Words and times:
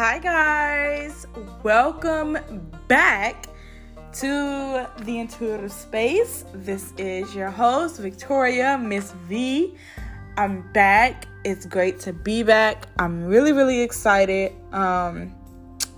Hi, 0.00 0.20
guys. 0.20 1.26
Welcome 1.64 2.38
back 2.86 3.46
to 4.12 4.88
the 5.00 5.18
intuitive 5.18 5.72
space. 5.72 6.44
This 6.54 6.92
is 6.98 7.34
your 7.34 7.50
host, 7.50 7.98
Victoria, 7.98 8.78
Miss 8.78 9.10
V. 9.26 9.74
I'm 10.36 10.72
back. 10.72 11.26
It's 11.44 11.66
great 11.66 11.98
to 12.02 12.12
be 12.12 12.44
back. 12.44 12.86
I'm 13.00 13.24
really, 13.24 13.50
really 13.50 13.80
excited 13.80 14.52
um, 14.72 15.34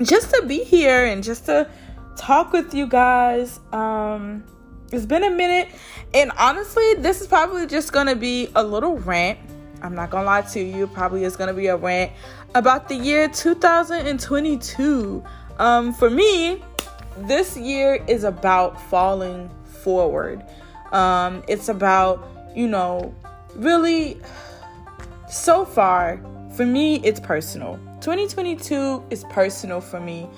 just 0.03 0.31
to 0.35 0.47
be 0.47 0.65
here 0.65 1.05
and 1.05 1.23
just 1.23 1.45
to 1.45 1.69
talk 2.17 2.55
with 2.55 2.73
you 2.73 2.87
guys. 2.87 3.61
Um, 3.71 4.45
it's 4.93 5.05
been 5.05 5.25
a 5.25 5.31
minute, 5.31 5.69
and 6.15 6.33
honestly, 6.39 6.95
this 6.95 7.21
is 7.21 7.27
probably 7.27 7.67
just 7.67 7.93
gonna 7.93 8.17
be 8.17 8.49
a 8.57 8.65
little 8.65 8.97
rant. 8.97 9.39
I'm 9.83 9.95
not 9.95 10.11
gonna 10.11 10.27
lie 10.27 10.43
to 10.43 10.61
you, 10.61 10.87
probably 10.87 11.25
is 11.25 11.37
gonna 11.37 11.55
be 11.55 11.69
a 11.69 11.77
rant 11.77 12.13
about 12.55 12.89
the 12.89 12.97
year 12.97 13.29
2022. 13.29 15.25
Um, 15.59 15.93
for 15.93 16.11
me, 16.11 16.63
this 17.19 17.57
year 17.57 18.03
is 18.07 18.25
about 18.25 18.81
falling 18.81 19.51
forward. 19.65 20.45
Um, 20.93 21.43
it's 21.49 21.69
about, 21.69 22.27
you 22.55 22.67
know, 22.69 23.15
really, 23.55 24.21
so 25.31 25.65
far, 25.65 26.21
for 26.57 26.67
me, 26.67 26.97
it's 27.05 27.21
personal. 27.21 27.79
2022 28.01 29.05
is 29.11 29.25
personal 29.31 29.81
for 29.81 30.01
me. 30.01 30.29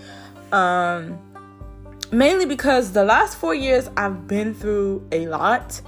Um, 0.52 1.18
mainly 2.10 2.44
because 2.44 2.92
the 2.92 3.04
last 3.04 3.38
four 3.38 3.54
years 3.54 3.88
I've 3.96 4.26
been 4.26 4.54
through 4.54 5.06
a 5.12 5.26
lot. 5.26 5.80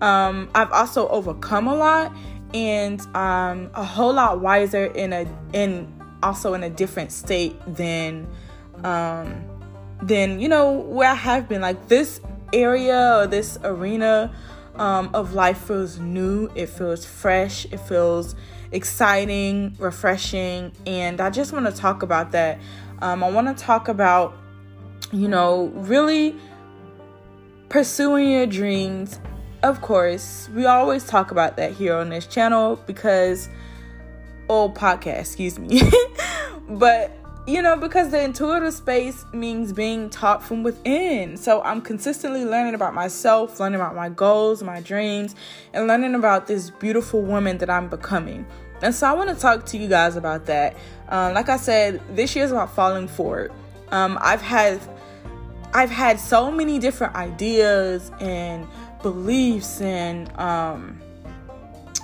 Um, 0.00 0.48
I've 0.54 0.72
also 0.72 1.08
overcome 1.08 1.68
a 1.68 1.74
lot 1.74 2.12
and 2.54 3.00
um, 3.14 3.70
a 3.74 3.84
whole 3.84 4.14
lot 4.14 4.40
wiser 4.40 4.86
in 4.86 5.12
a 5.12 5.26
in 5.52 5.92
also 6.22 6.54
in 6.54 6.62
a 6.62 6.70
different 6.70 7.12
state 7.12 7.56
than 7.66 8.26
um, 8.84 9.44
than 10.02 10.40
you 10.40 10.48
know 10.48 10.72
where 10.72 11.10
I 11.10 11.14
have 11.14 11.48
been. 11.48 11.60
Like 11.60 11.88
this 11.88 12.20
area 12.52 13.18
or 13.18 13.26
this 13.26 13.58
arena 13.64 14.34
um, 14.76 15.10
of 15.14 15.34
life 15.34 15.58
feels 15.58 15.98
new. 15.98 16.50
It 16.54 16.68
feels 16.68 17.04
fresh. 17.04 17.66
It 17.66 17.80
feels 17.80 18.34
exciting, 18.72 19.76
refreshing, 19.78 20.72
and 20.86 21.20
I 21.20 21.30
just 21.30 21.52
want 21.52 21.66
to 21.66 21.72
talk 21.72 22.02
about 22.02 22.32
that. 22.32 22.58
Um, 23.00 23.22
I 23.22 23.30
want 23.30 23.56
to 23.56 23.62
talk 23.62 23.88
about 23.88 24.34
you 25.12 25.28
know, 25.28 25.66
really 25.74 26.34
pursuing 27.68 28.30
your 28.30 28.46
dreams. 28.46 29.20
Of 29.66 29.80
course, 29.80 30.48
we 30.54 30.64
always 30.64 31.04
talk 31.04 31.32
about 31.32 31.56
that 31.56 31.72
here 31.72 31.96
on 31.96 32.08
this 32.08 32.24
channel 32.28 32.76
because, 32.86 33.48
oh, 34.48 34.68
podcast, 34.68 35.18
excuse 35.18 35.58
me. 35.58 35.82
but, 36.68 37.10
you 37.48 37.60
know, 37.60 37.76
because 37.76 38.12
the 38.12 38.22
intuitive 38.22 38.72
space 38.72 39.24
means 39.32 39.72
being 39.72 40.08
taught 40.08 40.40
from 40.40 40.62
within. 40.62 41.36
So 41.36 41.62
I'm 41.62 41.80
consistently 41.80 42.44
learning 42.44 42.76
about 42.76 42.94
myself, 42.94 43.58
learning 43.58 43.80
about 43.80 43.96
my 43.96 44.08
goals, 44.08 44.62
my 44.62 44.80
dreams, 44.80 45.34
and 45.72 45.88
learning 45.88 46.14
about 46.14 46.46
this 46.46 46.70
beautiful 46.70 47.22
woman 47.22 47.58
that 47.58 47.68
I'm 47.68 47.88
becoming. 47.88 48.46
And 48.82 48.94
so 48.94 49.08
I 49.08 49.14
want 49.14 49.30
to 49.30 49.34
talk 49.34 49.66
to 49.66 49.78
you 49.78 49.88
guys 49.88 50.14
about 50.14 50.46
that. 50.46 50.76
Um, 51.08 51.34
like 51.34 51.48
I 51.48 51.56
said, 51.56 52.00
this 52.14 52.36
year 52.36 52.44
is 52.44 52.52
about 52.52 52.72
falling 52.72 53.08
forward. 53.08 53.50
Um, 53.88 54.16
I've 54.20 54.42
had 54.42 54.80
I've 55.74 55.90
had 55.90 56.18
so 56.18 56.50
many 56.50 56.78
different 56.78 57.16
ideas 57.16 58.10
and 58.20 58.66
beliefs 59.06 59.80
and 59.80 60.36
um, 60.36 61.00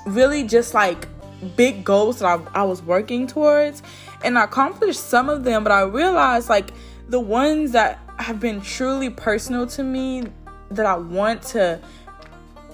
really 0.07 0.47
just 0.47 0.73
like 0.73 1.09
big 1.57 1.85
goals 1.85 2.21
that 2.21 2.27
I, 2.27 2.61
I 2.61 2.63
was 2.63 2.81
working 2.81 3.27
towards. 3.27 3.83
And 4.23 4.39
I 4.39 4.45
accomplished 4.45 5.01
some 5.01 5.29
of 5.29 5.43
them, 5.43 5.65
but 5.65 5.73
I 5.73 5.83
realized 5.83 6.49
like 6.49 6.71
the 7.09 7.19
ones 7.19 7.73
that 7.73 7.99
have 8.19 8.39
been 8.39 8.61
truly 8.61 9.11
personal 9.11 9.67
to 9.67 9.83
me 9.83 10.23
that 10.71 10.87
I 10.87 10.95
want 10.95 11.43
to 11.55 11.81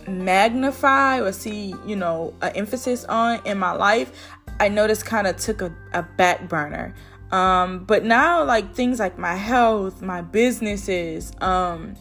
magnify 0.06 1.20
or 1.20 1.32
see, 1.32 1.74
you 1.86 1.96
know, 1.96 2.34
an 2.42 2.54
emphasis 2.54 3.06
on 3.06 3.40
in 3.46 3.58
my 3.58 3.72
life, 3.72 4.12
I 4.60 4.68
noticed 4.68 5.06
kind 5.06 5.26
of 5.26 5.38
took 5.38 5.62
a, 5.62 5.74
a 5.94 6.02
back 6.02 6.50
burner. 6.50 6.94
Um, 7.30 7.84
but 7.84 8.04
now, 8.04 8.44
like 8.44 8.74
things 8.74 8.98
like 8.98 9.16
my 9.16 9.36
health, 9.36 10.02
my 10.02 10.20
businesses, 10.20 11.32
um, 11.40 11.94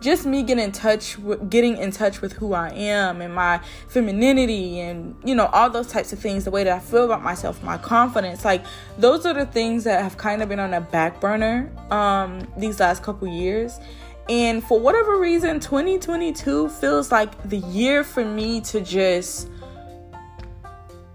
just 0.00 0.26
me 0.26 0.42
getting 0.42 0.64
in 0.64 0.72
touch 0.72 1.18
with 1.18 1.50
getting 1.50 1.76
in 1.76 1.90
touch 1.90 2.20
with 2.20 2.32
who 2.32 2.54
I 2.54 2.70
am 2.70 3.20
and 3.20 3.34
my 3.34 3.60
femininity 3.88 4.80
and 4.80 5.14
you 5.24 5.34
know 5.34 5.46
all 5.46 5.70
those 5.70 5.88
types 5.88 6.12
of 6.12 6.18
things 6.18 6.44
the 6.44 6.50
way 6.50 6.64
that 6.64 6.72
I 6.74 6.78
feel 6.78 7.04
about 7.04 7.22
myself 7.22 7.62
my 7.62 7.78
confidence 7.78 8.44
like 8.44 8.64
those 8.98 9.26
are 9.26 9.34
the 9.34 9.46
things 9.46 9.84
that 9.84 10.02
have 10.02 10.16
kind 10.16 10.42
of 10.42 10.48
been 10.48 10.60
on 10.60 10.74
a 10.74 10.80
back 10.80 11.20
burner 11.20 11.70
um 11.90 12.46
these 12.56 12.80
last 12.80 13.02
couple 13.02 13.28
years 13.28 13.78
and 14.28 14.62
for 14.64 14.78
whatever 14.78 15.18
reason 15.18 15.60
2022 15.60 16.68
feels 16.68 17.10
like 17.10 17.42
the 17.48 17.58
year 17.58 18.04
for 18.04 18.24
me 18.24 18.60
to 18.62 18.80
just 18.80 19.48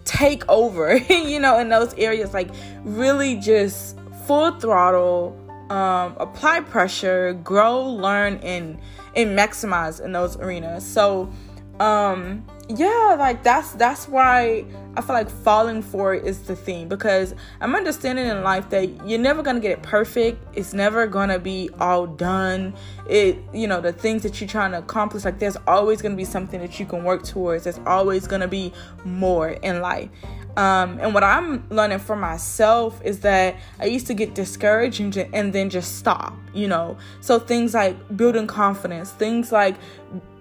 take 0.06 0.48
over, 0.50 0.96
you 1.10 1.40
know, 1.40 1.60
in 1.60 1.70
those 1.70 1.94
areas. 1.96 2.34
Like, 2.34 2.50
really 2.84 3.36
just 3.36 3.98
full 4.26 4.52
throttle, 4.60 5.38
um, 5.70 6.16
apply 6.20 6.62
pressure, 6.62 7.34
grow, 7.34 7.84
learn, 7.84 8.36
and 8.38 8.78
and 9.16 9.38
maximize 9.38 10.04
in 10.04 10.12
those 10.12 10.38
arenas. 10.38 10.86
So, 10.86 11.32
um, 11.80 12.46
yeah, 12.70 13.16
like 13.18 13.44
that's 13.44 13.72
that's 13.74 14.08
why 14.08 14.66
I 14.98 15.02
feel 15.02 15.16
like 15.16 15.30
falling 15.30 15.82
for 15.82 16.14
it 16.14 16.26
is 16.26 16.44
the 16.44 16.56
theme 16.56 16.88
because 16.88 17.36
I'm 17.62 17.76
understanding 17.76 18.28
in 18.28 18.44
life 18.44 18.70
that 18.70 19.08
you're 19.08 19.20
never 19.20 19.44
gonna 19.44 19.60
get 19.60 19.72
it 19.72 19.84
perfect. 19.84 20.44
It's 20.56 20.74
never 20.74 21.06
gonna 21.08 21.40
be 21.40 21.70
all 21.80 22.08
done. 22.08 22.74
It 23.10 23.38
you 23.54 23.68
know 23.68 23.82
the 23.82 23.94
things 23.94 24.24
that 24.24 24.40
you're 24.40 24.48
trying 24.48 24.72
to 24.72 24.80
accomplish. 24.80 25.26
Like 25.26 25.40
there's 25.40 25.58
always 25.68 26.02
gonna 26.02 26.16
be 26.16 26.26
something 26.26 26.60
that 26.60 26.80
you 26.80 26.86
can 26.86 27.04
work 27.04 27.24
towards. 27.24 27.66
There's 27.66 27.80
always 27.86 28.28
gonna 28.28 28.48
be 28.48 28.72
more 29.04 29.50
in 29.50 29.82
life. 29.82 30.10
Um, 30.58 31.00
and 31.02 31.14
what 31.14 31.24
I'm 31.24 31.68
learning 31.70 32.00
for 32.00 32.16
myself 32.16 33.02
is 33.04 33.20
that 33.22 33.56
I 33.80 33.86
used 33.86 34.08
to 34.08 34.14
get 34.14 34.36
discouraged 34.36 35.02
and, 35.02 35.16
and 35.34 35.52
then 35.52 35.70
just 35.70 35.98
stop, 35.98 36.34
you 36.54 36.68
know. 36.68 36.98
So 37.22 37.40
things 37.40 37.74
like 37.74 37.96
building 38.16 38.48
confidence, 38.48 39.12
things 39.12 39.52
like, 39.52 39.76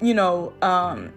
you 0.01 0.15
know, 0.15 0.53
um, 0.63 1.13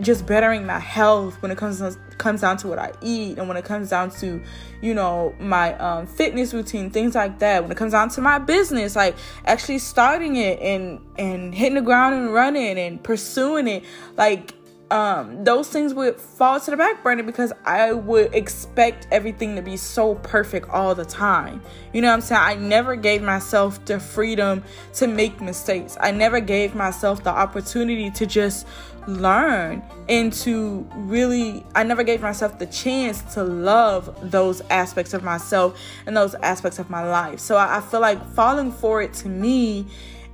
just 0.00 0.26
bettering 0.26 0.66
my 0.66 0.78
health 0.78 1.40
when 1.40 1.50
it 1.50 1.58
comes 1.58 1.78
to, 1.78 1.96
comes 2.18 2.42
down 2.42 2.56
to 2.58 2.68
what 2.68 2.78
I 2.78 2.92
eat 3.00 3.38
and 3.38 3.48
when 3.48 3.56
it 3.56 3.64
comes 3.64 3.90
down 3.90 4.10
to 4.10 4.42
you 4.82 4.94
know 4.94 5.34
my 5.38 5.76
um, 5.78 6.06
fitness 6.06 6.52
routine 6.52 6.90
things 6.90 7.14
like 7.14 7.38
that 7.38 7.62
when 7.62 7.70
it 7.72 7.76
comes 7.76 7.92
down 7.92 8.08
to 8.10 8.20
my 8.20 8.38
business 8.38 8.96
like 8.96 9.16
actually 9.46 9.78
starting 9.78 10.36
it 10.36 10.58
and 10.60 11.00
and 11.18 11.54
hitting 11.54 11.74
the 11.74 11.82
ground 11.82 12.14
and 12.14 12.32
running 12.32 12.78
and 12.78 13.02
pursuing 13.02 13.66
it 13.68 13.84
like 14.16 14.52
um, 14.90 15.42
those 15.42 15.68
things 15.68 15.94
would 15.94 16.20
fall 16.20 16.60
to 16.60 16.70
the 16.70 16.76
back 16.76 17.02
burner 17.02 17.24
because 17.24 17.52
I 17.64 17.92
would 17.92 18.32
expect 18.32 19.08
everything 19.10 19.56
to 19.56 19.62
be 19.62 19.76
so 19.76 20.14
perfect 20.16 20.68
all 20.70 20.94
the 20.94 21.04
time. 21.04 21.60
You 21.92 22.02
know 22.02 22.08
what 22.08 22.14
I'm 22.14 22.20
saying? 22.20 22.40
I 22.42 22.54
never 22.54 22.94
gave 22.94 23.20
myself 23.20 23.84
the 23.84 23.98
freedom 23.98 24.62
to 24.94 25.08
make 25.08 25.40
mistakes. 25.40 25.96
I 26.00 26.12
never 26.12 26.38
gave 26.38 26.76
myself 26.76 27.24
the 27.24 27.30
opportunity 27.30 28.10
to 28.12 28.26
just 28.26 28.66
learn 29.08 29.82
and 30.08 30.32
to 30.32 30.88
really 30.94 31.64
I 31.76 31.84
never 31.84 32.02
gave 32.02 32.22
myself 32.22 32.58
the 32.58 32.66
chance 32.66 33.22
to 33.34 33.44
love 33.44 34.30
those 34.30 34.60
aspects 34.62 35.14
of 35.14 35.22
myself 35.22 35.80
and 36.06 36.16
those 36.16 36.34
aspects 36.36 36.78
of 36.78 36.90
my 36.90 37.08
life. 37.08 37.40
So 37.40 37.56
I, 37.56 37.78
I 37.78 37.80
feel 37.80 38.00
like 38.00 38.24
falling 38.34 38.70
for 38.70 39.02
it 39.02 39.14
to 39.14 39.28
me 39.28 39.86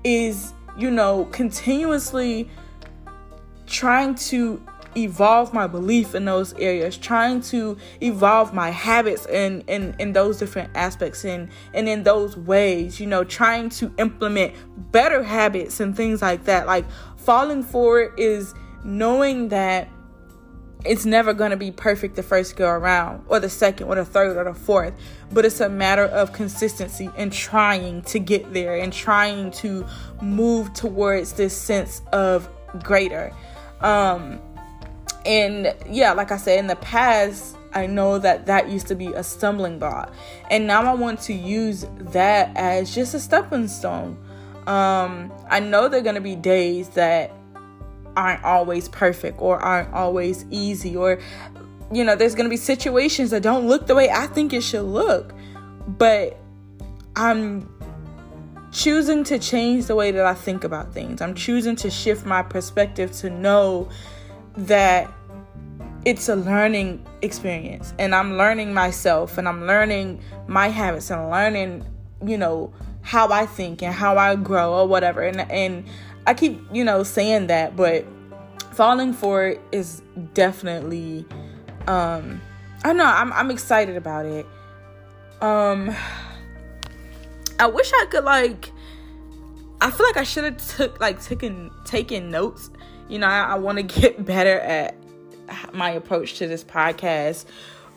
is, 0.05 0.53
you 0.77 0.91
know, 0.91 1.27
continuously 1.27 2.51
trying 3.73 4.15
to 4.15 4.63
evolve 4.97 5.55
my 5.55 5.67
belief 5.67 6.15
in 6.15 6.27
those 6.27 6.53
areas 6.55 6.99
trying 6.99 7.41
to 7.41 7.77
evolve 8.03 8.53
my 8.53 8.71
habits 8.71 9.25
in 9.27 9.63
in 9.63 9.95
in 9.99 10.13
those 10.13 10.39
different 10.39 10.71
aspects 10.75 11.25
and 11.25 11.49
and 11.73 11.89
in 11.89 12.03
those 12.03 12.37
ways 12.37 13.01
you 13.01 13.07
know 13.07 13.25
trying 13.25 13.71
to 13.71 13.91
implement 13.99 14.53
better 14.93 15.23
habits 15.23 15.81
and 15.81 15.97
things 15.97 16.21
like 16.21 16.45
that. 16.45 16.67
Like 16.67 16.85
falling 17.17 17.63
for 17.63 18.01
it 18.01 18.13
is 18.19 18.55
knowing 18.85 19.49
that 19.49 19.89
it's 20.85 21.07
never 21.07 21.33
going 21.33 21.53
to 21.53 21.57
be 21.57 21.71
perfect 21.71 22.17
the 22.17 22.23
first 22.23 22.57
go 22.57 22.69
around 22.69 23.25
or 23.29 23.39
the 23.39 23.49
second 23.49 23.87
or 23.87 23.95
the 23.95 24.05
third 24.05 24.37
or 24.37 24.45
the 24.53 24.59
fourth 24.59 24.93
but 25.31 25.45
it's 25.45 25.61
a 25.61 25.69
matter 25.69 26.05
of 26.07 26.33
consistency 26.33 27.09
and 27.17 27.33
trying 27.33 28.03
to 28.03 28.19
get 28.19 28.53
there 28.53 28.77
and 28.77 28.93
trying 28.93 29.53
to 29.53 29.87
move 30.21 30.73
towards 30.75 31.35
this 31.35 31.57
sense 31.57 32.03
of 32.13 32.49
greater 32.83 33.33
um, 33.83 34.41
and 35.25 35.75
yeah, 35.89 36.13
like 36.13 36.33
I 36.33 36.37
said, 36.37 36.59
in 36.59 36.67
the 36.67 36.77
past, 36.77 37.57
I 37.75 37.87
know 37.87 38.19
that 38.19 38.47
that 38.47 38.69
used 38.71 38.87
to 38.89 38.95
be 38.95 39.07
a 39.09 39.23
stumbling 39.23 39.79
block. 39.79 40.13
And 40.51 40.67
now 40.67 40.83
I 40.83 40.95
want 40.95 41.21
to 41.23 41.33
use 41.33 41.87
that 41.99 42.57
as 42.57 42.95
just 42.95 43.15
a 43.15 43.21
stepping 43.21 43.69
stone. 43.69 44.19
Um, 44.67 45.33
I 45.49 45.61
know 45.61 45.89
there 45.89 46.01
are 46.01 46.03
going 46.03 46.15
to 46.17 46.21
be 46.21 46.37
days 46.37 46.91
that 46.91 47.33
aren't 48.17 48.45
always 48.45 48.89
perfect 48.89 49.41
or 49.41 49.59
aren't 49.59 49.93
always 49.95 50.45
easy, 50.51 50.97
or, 50.97 51.19
you 51.91 52.05
know, 52.05 52.15
there's 52.15 52.35
going 52.35 52.45
to 52.45 52.51
be 52.51 52.59
situations 52.59 53.31
that 53.31 53.43
don't 53.43 53.67
look 53.67 53.87
the 53.87 53.95
way 53.95 54.11
I 54.11 54.27
think 54.27 54.53
it 54.53 54.63
should 54.63 54.85
look. 54.85 55.33
but 55.87 56.39
I'm 57.17 57.69
choosing 58.73 59.23
to 59.25 59.39
change 59.39 59.87
the 59.87 59.95
way 59.95 60.11
that 60.11 60.25
I 60.25 60.35
think 60.35 60.65
about 60.65 60.93
things. 60.93 61.21
I'm 61.21 61.35
choosing 61.35 61.77
to 61.77 61.91
shift 61.91 62.25
my 62.25 62.43
perspective 62.43 63.13
to 63.19 63.31
know 63.31 63.89
that 64.57 65.13
it's 66.05 66.29
a 66.29 66.35
learning 66.35 67.07
experience 67.21 67.95
and 67.99 68.15
I'm 68.15 68.37
learning 68.37 68.75
myself 68.75 69.39
and 69.39 69.47
I'm 69.47 69.67
learning 69.67 70.21
my 70.49 70.69
habits 70.69 71.11
and 71.11 71.31
learning, 71.31 71.85
you 72.27 72.37
know, 72.37 72.73
how 73.03 73.29
I 73.29 73.47
think 73.47 73.83
and 73.83 73.95
how 73.95 74.17
I 74.17 74.35
grow 74.37 74.73
or 74.73 74.89
whatever. 74.89 75.21
And 75.21 75.41
and 75.51 75.85
I 76.27 76.35
keep, 76.35 76.61
you 76.73 76.83
know, 76.83 77.03
saying 77.03 77.49
that, 77.49 77.77
but 77.77 78.07
falling 78.73 79.13
for 79.13 79.47
it 79.47 79.61
is 79.71 80.03
definitely 80.33 81.27
um 81.87 82.41
I 82.83 82.89
don't 82.89 82.97
know, 82.97 83.05
I'm 83.05 83.33
I'm 83.35 83.51
excited 83.51 83.97
about 83.97 84.25
it. 84.25 84.47
Um 85.41 85.95
I 87.63 87.67
wish 87.67 87.93
I 87.93 88.07
could 88.07 88.25
like 88.25 88.73
I 89.81 89.93
feel 89.93 90.05
like 90.05 90.17
I 90.17 90.25
should 90.25 90.43
have 90.43 90.77
took 90.77 91.01
like 91.01 91.23
taken 91.23 91.71
taken 91.85 92.29
notes. 92.29 92.71
You 93.09 93.21
know, 93.21 93.29
I, 93.29 93.43
I 93.43 93.55
want 93.55 93.77
to 93.77 93.83
get 94.01 94.25
better 94.25 94.59
at 94.59 94.97
my 95.73 95.91
approach 95.91 96.39
to 96.39 96.49
this 96.49 96.65
podcast, 96.65 97.45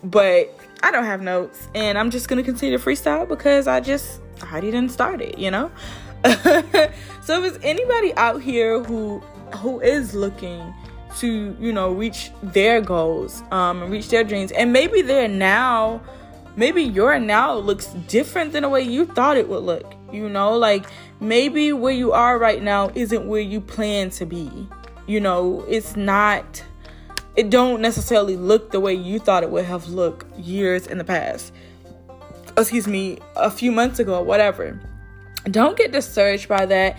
but 0.04 0.56
I 0.84 0.92
don't 0.92 1.06
have 1.06 1.24
notes 1.24 1.68
and 1.74 1.98
I'm 1.98 2.12
just 2.12 2.28
gonna 2.28 2.44
continue 2.44 2.78
to 2.78 2.84
freestyle 2.84 3.28
because 3.28 3.68
I 3.68 3.80
just 3.80 4.22
I 4.52 4.62
didn't 4.62 4.90
start 4.90 5.20
it, 5.20 5.40
you 5.40 5.50
know? 5.50 5.72
so 6.26 6.30
if 6.30 6.72
there's 7.24 7.58
anybody 7.64 8.14
out 8.18 8.44
here 8.44 8.84
who 8.84 9.18
who 9.58 9.80
is 9.80 10.14
looking 10.14 10.76
to, 11.18 11.58
you 11.60 11.74
know, 11.74 11.92
reach 11.92 12.30
their 12.44 12.82
goals, 12.82 13.42
um, 13.50 13.82
and 13.82 13.92
reach 13.92 14.10
their 14.10 14.24
dreams, 14.24 14.52
and 14.52 14.72
maybe 14.72 15.02
they're 15.02 15.28
now 15.28 16.02
maybe 16.56 16.84
your 16.84 17.19
now 17.19 17.56
looks 17.56 17.88
different 18.07 18.54
than 18.54 18.63
the 18.63 18.69
way 18.69 18.81
you 18.81 19.06
thought 19.06 19.38
it 19.38 19.48
would 19.48 19.63
look. 19.63 19.94
You 20.12 20.30
know, 20.30 20.57
like 20.57 20.86
maybe 21.19 21.74
where 21.74 21.94
you 21.94 22.12
are 22.13 22.38
right 22.38 22.62
now 22.62 22.92
isn't 22.96 23.28
where 23.28 23.42
you 23.42 23.62
plan 23.62 24.10
to 24.12 24.25
be. 24.25 24.68
You 25.07 25.19
know, 25.19 25.66
it's 25.68 25.96
not 25.96 26.63
it 27.36 27.50
don't 27.50 27.81
necessarily 27.81 28.38
look 28.38 28.72
the 28.72 28.80
way 28.80 28.94
you 28.94 29.19
thought 29.19 29.44
it 29.44 29.52
would 29.52 29.66
have 29.66 29.90
looked 29.90 30.38
years 30.40 30.88
in 30.88 30.98
the 30.98 31.04
past. 31.04 31.52
Excuse 32.58 32.88
me, 32.88 33.19
a 33.36 33.51
few 33.51 33.72
months 33.72 34.00
ago, 34.00 34.22
whatever. 34.22 34.80
Don't 35.44 35.78
get 35.78 35.92
discouraged 35.92 36.48
by 36.48 36.66
that. 36.66 36.98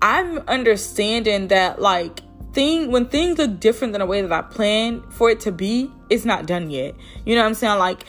I'm 0.00 0.38
understanding 0.48 1.48
that 1.48 1.82
like 1.82 2.20
thing 2.52 2.90
when 2.90 3.06
things 3.06 3.38
look 3.38 3.60
different 3.60 3.92
than 3.92 4.00
the 4.00 4.06
way 4.06 4.22
that 4.22 4.32
I 4.32 4.42
planned 4.42 5.02
for 5.12 5.28
it 5.28 5.40
to 5.40 5.52
be, 5.52 5.90
it's 6.08 6.24
not 6.24 6.46
done 6.46 6.70
yet. 6.70 6.94
You 7.26 7.34
know 7.34 7.42
what 7.42 7.48
I'm 7.48 7.54
saying? 7.54 7.78
Like 7.78 8.04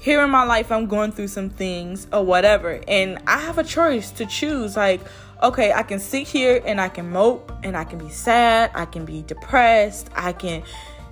here 0.00 0.24
in 0.24 0.30
my 0.30 0.44
life 0.44 0.72
I'm 0.72 0.86
going 0.86 1.12
through 1.12 1.28
some 1.28 1.50
things 1.50 2.08
or 2.12 2.24
whatever. 2.24 2.80
And 2.88 3.18
I 3.26 3.38
have 3.38 3.58
a 3.58 3.64
choice 3.64 4.10
to 4.12 4.26
choose 4.26 4.76
like 4.76 5.00
okay 5.42 5.72
I 5.72 5.82
can 5.82 6.00
sit 6.00 6.26
here 6.26 6.60
and 6.64 6.80
I 6.80 6.88
can 6.88 7.10
mope 7.10 7.52
and 7.62 7.76
I 7.76 7.84
can 7.84 7.98
be 7.98 8.08
sad 8.08 8.70
I 8.74 8.86
can 8.86 9.04
be 9.04 9.22
depressed 9.22 10.10
I 10.16 10.32
can 10.32 10.62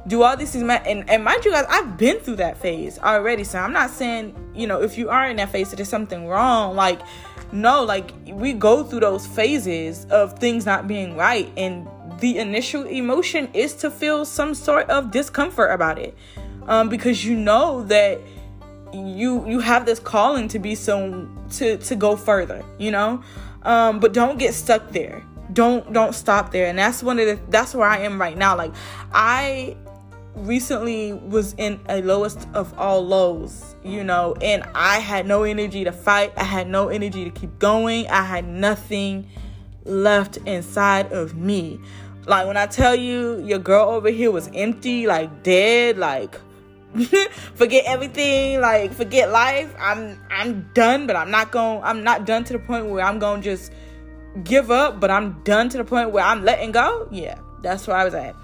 do 0.06 0.22
all 0.22 0.36
these 0.38 0.52
things. 0.52 0.64
And, 0.64 1.08
and 1.08 1.22
mind 1.22 1.44
you 1.44 1.52
guys 1.52 1.66
I've 1.68 1.98
been 1.98 2.18
through 2.20 2.36
that 2.36 2.56
phase 2.56 2.98
already. 2.98 3.44
So 3.44 3.58
I'm 3.58 3.74
not 3.74 3.90
saying 3.90 4.34
you 4.54 4.66
know 4.66 4.82
if 4.82 4.96
you 4.96 5.10
are 5.10 5.28
in 5.28 5.36
that 5.36 5.50
phase 5.50 5.68
that 5.70 5.76
there's 5.76 5.90
something 5.90 6.26
wrong. 6.26 6.74
Like 6.74 7.02
no 7.52 7.84
like 7.84 8.12
we 8.26 8.54
go 8.54 8.84
through 8.84 9.00
those 9.00 9.26
phases 9.26 10.06
of 10.06 10.38
things 10.38 10.64
not 10.64 10.88
being 10.88 11.14
right. 11.14 11.52
And 11.58 11.86
the 12.20 12.38
initial 12.38 12.86
emotion 12.86 13.50
is 13.52 13.74
to 13.74 13.90
feel 13.90 14.24
some 14.24 14.54
sort 14.54 14.88
of 14.88 15.10
discomfort 15.10 15.72
about 15.72 15.98
it. 15.98 16.16
Um, 16.66 16.90
because 16.90 17.24
you 17.24 17.34
know 17.34 17.84
that 17.84 18.20
you 18.92 19.46
you 19.48 19.60
have 19.60 19.86
this 19.86 19.98
calling 19.98 20.48
to 20.48 20.58
be 20.58 20.74
so 20.74 21.28
to 21.50 21.76
to 21.78 21.96
go 21.96 22.16
further 22.16 22.64
you 22.78 22.90
know? 22.90 23.22
Um 23.62 24.00
but 24.00 24.12
don't 24.12 24.38
get 24.38 24.54
stuck 24.54 24.90
there. 24.90 25.24
Don't 25.52 25.92
don't 25.92 26.14
stop 26.14 26.52
there. 26.52 26.66
And 26.66 26.78
that's 26.78 27.02
one 27.02 27.18
of 27.18 27.26
the 27.26 27.38
that's 27.50 27.74
where 27.74 27.88
i 27.88 27.98
am 27.98 28.20
right 28.20 28.36
now. 28.36 28.56
Like 28.56 28.72
i 29.12 29.76
recently 30.34 31.12
was 31.14 31.54
in 31.58 31.80
a 31.88 32.00
lowest 32.02 32.46
of 32.54 32.76
all 32.78 33.04
lows 33.04 33.74
you 33.84 34.04
know? 34.04 34.34
And 34.40 34.64
i 34.74 34.98
had 34.98 35.26
no 35.26 35.42
energy 35.42 35.84
to 35.84 35.92
fight. 35.92 36.32
I 36.36 36.44
had 36.44 36.68
no 36.68 36.88
energy 36.88 37.24
to 37.24 37.30
keep 37.30 37.58
going. 37.58 38.08
I 38.08 38.22
had 38.22 38.46
nothing 38.46 39.28
left 39.84 40.36
inside 40.38 41.12
of 41.12 41.36
me. 41.36 41.80
Like 42.26 42.46
when 42.46 42.56
i 42.56 42.66
tell 42.66 42.94
you 42.94 43.42
your 43.44 43.58
girl 43.58 43.88
over 43.88 44.10
here 44.10 44.30
was 44.30 44.50
empty 44.54 45.06
like 45.06 45.42
dead 45.42 45.98
like 45.98 46.38
forget 47.54 47.84
everything 47.86 48.60
like 48.60 48.92
forget 48.92 49.30
life. 49.30 49.74
I'm 49.78 50.18
i'm 50.30 50.70
done 50.74 51.06
but 51.06 51.16
i'm 51.16 51.30
not 51.30 51.52
going 51.52 51.82
i'm 51.84 52.02
not 52.02 52.26
done 52.26 52.44
to 52.44 52.54
the 52.54 52.58
point 52.58 52.86
where 52.86 53.04
i'm 53.04 53.18
going 53.18 53.42
to 53.42 53.50
just 53.50 53.72
give 54.44 54.70
up 54.70 55.00
but 55.00 55.10
i'm 55.10 55.40
done 55.44 55.68
to 55.68 55.78
the 55.78 55.84
point 55.84 56.10
where 56.10 56.24
i'm 56.24 56.44
letting 56.44 56.72
go? 56.72 57.08
Yeah 57.10 57.38
that's 57.62 57.86
where 57.86 57.96
i 57.96 58.04
was 58.04 58.14
at. 58.14 58.34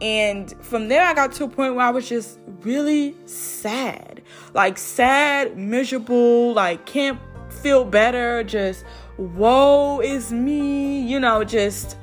And 0.00 0.52
from 0.62 0.88
there 0.88 1.04
i 1.04 1.14
got 1.14 1.32
to 1.32 1.44
a 1.44 1.48
point 1.48 1.74
where 1.74 1.86
i 1.86 1.90
was 1.90 2.08
just 2.08 2.38
really 2.62 3.14
sad. 3.26 4.22
Like 4.52 4.78
sad 4.78 5.56
miserable 5.56 6.52
like 6.54 6.86
can't 6.86 7.20
feel 7.50 7.84
better. 7.84 8.42
Just 8.42 8.84
woe 9.16 10.00
is 10.00 10.32
me 10.32 11.00
you 11.00 11.18
know 11.18 11.44
just 11.44 11.96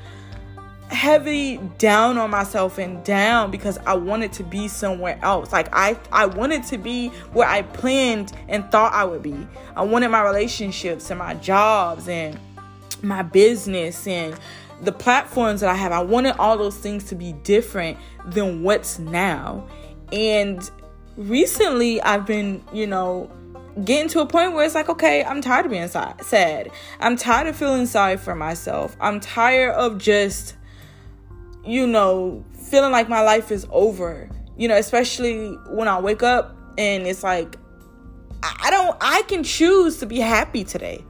heavy 0.94 1.57
down 1.78 2.18
on 2.18 2.30
myself 2.30 2.78
and 2.78 3.04
down 3.04 3.51
because 3.51 3.78
I 3.80 3.95
wanted 3.95 4.31
to 4.34 4.44
be 4.44 4.68
somewhere 4.68 5.19
else. 5.22 5.51
Like 5.51 5.69
I 5.74 5.98
I 6.12 6.28
wanted 6.28 6.63
to 6.66 6.78
be 6.78 7.10
where 7.34 7.48
I 7.48 7.63
planned 7.63 8.31
and 8.48 8.69
thought 8.72 8.94
I 8.94 9.04
would 9.04 9.24
be. 9.24 9.48
I 9.75 9.81
wanted 9.81 10.10
my 10.10 10.22
relationships 10.22 11.10
and 11.10 11.19
my 11.19 11.34
jobs 11.36 12.07
and 12.07 12.40
my 13.01 13.24
business 13.24 14.07
and 14.07 14.40
the 14.81 14.92
platforms 14.92 15.62
that 15.62 15.69
I 15.69 15.75
have. 15.75 15.92
I 15.92 16.01
wanted 16.01 16.38
all 16.38 16.57
those 16.57 16.78
things 16.78 17.06
to 17.06 17.16
be 17.16 17.34
different 17.44 17.98
than 18.28 18.63
what's 18.63 19.00
now. 19.00 19.68
And 20.12 20.69
recently 21.18 22.01
I've 22.01 22.25
been, 22.25 22.63
you 22.72 22.88
know, 22.88 23.31
getting 23.84 24.10
to 24.10 24.19
a 24.19 24.25
point 24.25 24.54
where 24.54 24.63
it's 24.63 24.75
like, 24.75 24.90
okay, 24.90 25.24
I'm 25.24 25.42
tired 25.42 25.66
of 25.66 25.72
being 25.72 25.88
sad. 25.88 26.72
I'm 27.00 27.16
tired 27.16 27.48
of 27.48 27.56
feeling 27.56 27.88
sorry 27.88 28.18
for 28.18 28.36
myself. 28.36 28.95
I'm 29.00 29.19
tired 29.19 29.74
of 29.74 29.98
just 29.98 30.56
you 31.65 31.88
know, 31.88 32.44
feeling 32.69 32.92
like 32.92 33.10
my 33.10 33.21
life 33.21 33.51
is 33.51 33.68
over. 33.71 34.30
You 34.57 34.68
know, 34.68 34.77
especially 34.77 35.56
when 35.69 35.87
I 35.87 35.99
wake 35.99 36.23
up 36.23 36.56
and 36.78 37.07
it's 37.07 37.23
like, 37.23 37.57
I 38.44 38.69
don't, 38.69 38.95
I 39.02 39.23
can 39.23 39.44
choose 39.44 39.97
to 39.99 40.06
be 40.06 40.19
happy 40.19 40.64
today. 40.64 41.04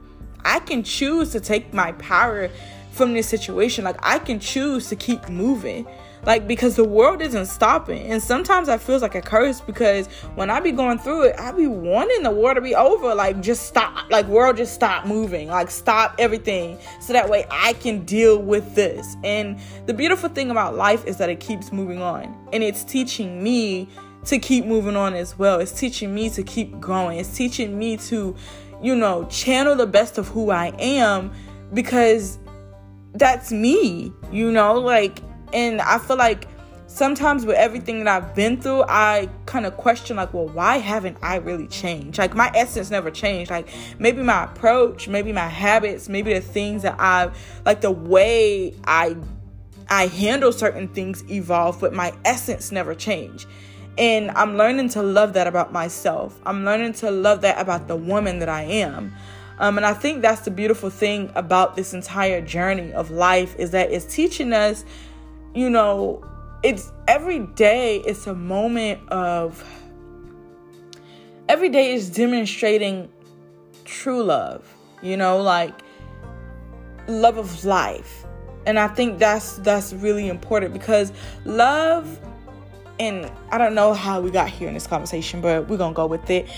I 0.44 0.60
can 0.60 0.82
choose 0.82 1.32
to 1.32 1.40
take 1.40 1.72
my 1.72 1.92
power 1.92 2.50
from 2.92 3.12
this 3.12 3.28
situation. 3.28 3.84
Like, 3.84 3.98
I 4.02 4.18
can 4.18 4.38
choose 4.38 4.88
to 4.88 4.96
keep 4.96 5.28
moving 5.28 5.86
like 6.26 6.46
because 6.46 6.76
the 6.76 6.84
world 6.84 7.20
isn't 7.20 7.46
stopping. 7.46 8.10
And 8.10 8.22
sometimes 8.22 8.68
i 8.68 8.78
feels 8.78 9.02
like 9.02 9.14
a 9.14 9.22
curse 9.22 9.60
because 9.60 10.06
when 10.34 10.50
i 10.50 10.60
be 10.60 10.72
going 10.72 10.98
through 10.98 11.22
it 11.24 11.36
i 11.38 11.52
be 11.52 11.66
wanting 11.66 12.22
the 12.22 12.30
war 12.30 12.54
to 12.54 12.60
be 12.60 12.74
over. 12.74 13.14
Like 13.14 13.40
just 13.40 13.66
stop. 13.66 14.10
Like 14.10 14.26
world 14.26 14.56
just 14.56 14.74
stop 14.74 15.06
moving. 15.06 15.48
Like 15.48 15.70
stop 15.70 16.14
everything 16.18 16.78
so 17.00 17.12
that 17.12 17.28
way 17.28 17.46
i 17.50 17.72
can 17.74 18.04
deal 18.04 18.40
with 18.40 18.74
this. 18.74 19.16
And 19.24 19.58
the 19.86 19.94
beautiful 19.94 20.28
thing 20.28 20.50
about 20.50 20.76
life 20.76 21.04
is 21.06 21.16
that 21.18 21.28
it 21.28 21.40
keeps 21.40 21.72
moving 21.72 22.00
on. 22.00 22.34
And 22.52 22.62
it's 22.62 22.84
teaching 22.84 23.42
me 23.42 23.88
to 24.26 24.38
keep 24.38 24.64
moving 24.64 24.96
on 24.96 25.14
as 25.14 25.38
well. 25.38 25.60
It's 25.60 25.78
teaching 25.78 26.14
me 26.14 26.30
to 26.30 26.42
keep 26.42 26.80
growing. 26.80 27.18
It's 27.18 27.36
teaching 27.36 27.78
me 27.78 27.96
to 27.98 28.34
you 28.82 28.94
know 28.94 29.24
channel 29.26 29.76
the 29.76 29.86
best 29.86 30.18
of 30.18 30.26
who 30.28 30.50
i 30.50 30.66
am 30.78 31.32
because 31.72 32.38
that's 33.14 33.52
me 33.52 34.12
you 34.34 34.50
know? 34.50 34.74
Like 34.74 35.20
and 35.52 35.80
I 35.80 35.98
feel 35.98 36.16
like 36.16 36.48
sometimes 36.86 37.44
with 37.44 37.56
everything 37.56 38.04
that 38.04 38.08
I've 38.08 38.34
been 38.34 38.60
through, 38.60 38.84
I 38.88 39.28
kind 39.46 39.66
of 39.66 39.76
question 39.76 40.16
like, 40.16 40.32
well, 40.32 40.48
why 40.48 40.78
haven't 40.78 41.18
I 41.22 41.36
really 41.36 41.66
changed? 41.66 42.18
Like 42.18 42.34
my 42.34 42.50
essence 42.54 42.90
never 42.90 43.10
changed. 43.10 43.50
Like 43.50 43.68
maybe 43.98 44.22
my 44.22 44.44
approach, 44.44 45.08
maybe 45.08 45.32
my 45.32 45.48
habits, 45.48 46.08
maybe 46.08 46.32
the 46.32 46.40
things 46.40 46.82
that 46.82 46.96
I've 46.98 47.36
like 47.66 47.80
the 47.80 47.90
way 47.90 48.74
I 48.84 49.16
I 49.88 50.06
handle 50.06 50.52
certain 50.52 50.88
things 50.88 51.24
evolve, 51.30 51.80
but 51.80 51.92
my 51.92 52.12
essence 52.24 52.72
never 52.72 52.94
changed. 52.94 53.46
And 53.98 54.30
I'm 54.32 54.56
learning 54.56 54.88
to 54.90 55.02
love 55.02 55.34
that 55.34 55.46
about 55.46 55.72
myself. 55.72 56.40
I'm 56.46 56.64
learning 56.64 56.94
to 56.94 57.10
love 57.10 57.42
that 57.42 57.60
about 57.60 57.86
the 57.86 57.96
woman 57.96 58.38
that 58.40 58.48
I 58.48 58.62
am. 58.62 59.14
Um, 59.58 59.76
and 59.76 59.86
I 59.86 59.94
think 59.94 60.20
that's 60.22 60.40
the 60.40 60.50
beautiful 60.50 60.90
thing 60.90 61.30
about 61.36 61.76
this 61.76 61.94
entire 61.94 62.40
journey 62.40 62.92
of 62.92 63.10
life 63.10 63.54
is 63.56 63.70
that 63.70 63.92
it's 63.92 64.12
teaching 64.12 64.52
us 64.52 64.84
you 65.54 65.70
know, 65.70 66.22
it's 66.62 66.92
every 67.06 67.40
day 67.40 67.98
it's 68.06 68.26
a 68.26 68.34
moment 68.34 69.08
of 69.10 69.62
every 71.48 71.68
day 71.68 71.92
is 71.94 72.10
demonstrating 72.10 73.08
true 73.84 74.22
love, 74.22 74.66
you 75.02 75.16
know, 75.16 75.38
like 75.38 75.74
love 77.06 77.38
of 77.38 77.64
life. 77.64 78.24
And 78.66 78.78
I 78.78 78.88
think 78.88 79.18
that's 79.18 79.58
that's 79.58 79.92
really 79.92 80.28
important 80.28 80.72
because 80.72 81.12
love 81.44 82.18
and 82.98 83.30
I 83.50 83.58
don't 83.58 83.74
know 83.74 83.92
how 83.92 84.20
we 84.20 84.30
got 84.30 84.48
here 84.48 84.68
in 84.68 84.74
this 84.74 84.86
conversation, 84.86 85.40
but 85.40 85.68
we're 85.68 85.76
to 85.76 85.92
go 85.92 86.06
with 86.06 86.30
it. 86.30 86.48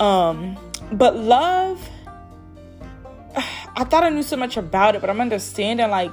Um 0.00 0.58
but 0.92 1.16
love 1.16 1.88
I 3.74 3.84
thought 3.84 4.02
I 4.04 4.10
knew 4.10 4.22
so 4.22 4.36
much 4.36 4.56
about 4.56 4.96
it, 4.96 5.00
but 5.00 5.08
I'm 5.08 5.20
understanding 5.20 5.88
like 5.88 6.12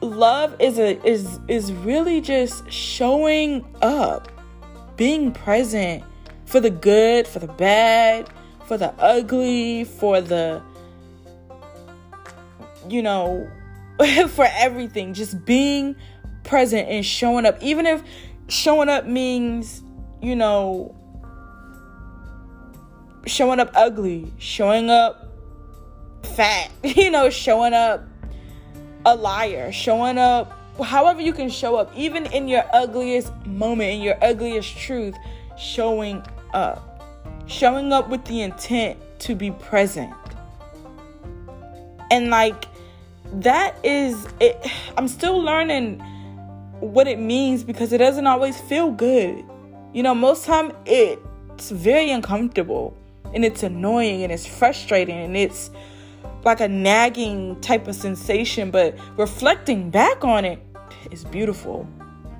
love 0.00 0.54
is 0.60 0.78
a 0.78 1.02
is 1.06 1.40
is 1.48 1.72
really 1.72 2.20
just 2.20 2.70
showing 2.70 3.64
up, 3.82 4.30
being 4.96 5.32
present 5.32 6.04
for 6.44 6.60
the 6.60 6.70
good, 6.70 7.26
for 7.26 7.38
the 7.38 7.48
bad, 7.48 8.28
for 8.66 8.76
the 8.76 8.92
ugly, 8.98 9.84
for 9.84 10.20
the 10.20 10.62
you 12.88 13.02
know, 13.02 13.48
for 14.28 14.48
everything, 14.52 15.14
just 15.14 15.44
being 15.44 15.96
present 16.44 16.88
and 16.88 17.04
showing 17.04 17.46
up. 17.46 17.60
Even 17.62 17.86
if 17.86 18.02
showing 18.48 18.88
up 18.88 19.06
means, 19.06 19.82
you 20.22 20.36
know, 20.36 20.94
showing 23.26 23.60
up 23.60 23.70
ugly, 23.74 24.32
showing 24.38 24.90
up 24.90 25.28
fat, 26.22 26.70
you 26.84 27.10
know, 27.10 27.30
showing 27.30 27.72
up 27.72 28.04
a 29.06 29.16
liar, 29.16 29.72
showing 29.72 30.18
up 30.18 30.52
however 30.84 31.22
you 31.22 31.32
can 31.32 31.48
show 31.48 31.76
up, 31.76 31.90
even 31.96 32.26
in 32.26 32.48
your 32.48 32.64
ugliest 32.72 33.32
moment, 33.46 33.90
in 33.90 34.02
your 34.02 34.22
ugliest 34.22 34.76
truth, 34.76 35.16
showing 35.56 36.22
up. 36.52 36.92
Showing 37.46 37.92
up 37.92 38.08
with 38.08 38.24
the 38.24 38.42
intent 38.42 38.98
to 39.20 39.34
be 39.34 39.52
present. 39.52 40.12
And 42.10 42.28
like 42.28 42.66
that 43.32 43.76
is 43.84 44.26
it 44.40 44.64
I'm 44.96 45.08
still 45.08 45.38
learning 45.38 46.00
what 46.80 47.08
it 47.08 47.18
means 47.18 47.64
because 47.64 47.92
it 47.92 47.98
doesn't 47.98 48.26
always 48.26 48.60
feel 48.60 48.90
good. 48.90 49.44
You 49.92 50.02
know, 50.02 50.14
most 50.14 50.44
time 50.44 50.72
it's 50.84 51.70
very 51.70 52.10
uncomfortable 52.10 52.96
and 53.32 53.44
it's 53.44 53.62
annoying 53.62 54.22
and 54.24 54.32
it's 54.32 54.46
frustrating 54.46 55.16
and 55.16 55.36
it's 55.36 55.70
like 56.46 56.60
a 56.60 56.68
nagging 56.68 57.60
type 57.60 57.88
of 57.88 57.94
sensation, 57.96 58.70
but 58.70 58.96
reflecting 59.18 59.90
back 59.90 60.24
on 60.24 60.44
it 60.44 60.60
is 61.10 61.24
beautiful. 61.24 61.86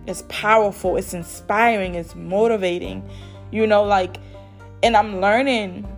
It's 0.06 0.22
powerful, 0.28 0.96
it's 0.96 1.12
inspiring, 1.12 1.96
it's 1.96 2.14
motivating. 2.14 3.02
You 3.50 3.66
know, 3.66 3.82
like, 3.82 4.18
and 4.84 4.96
I'm 4.96 5.20
learning 5.20 5.88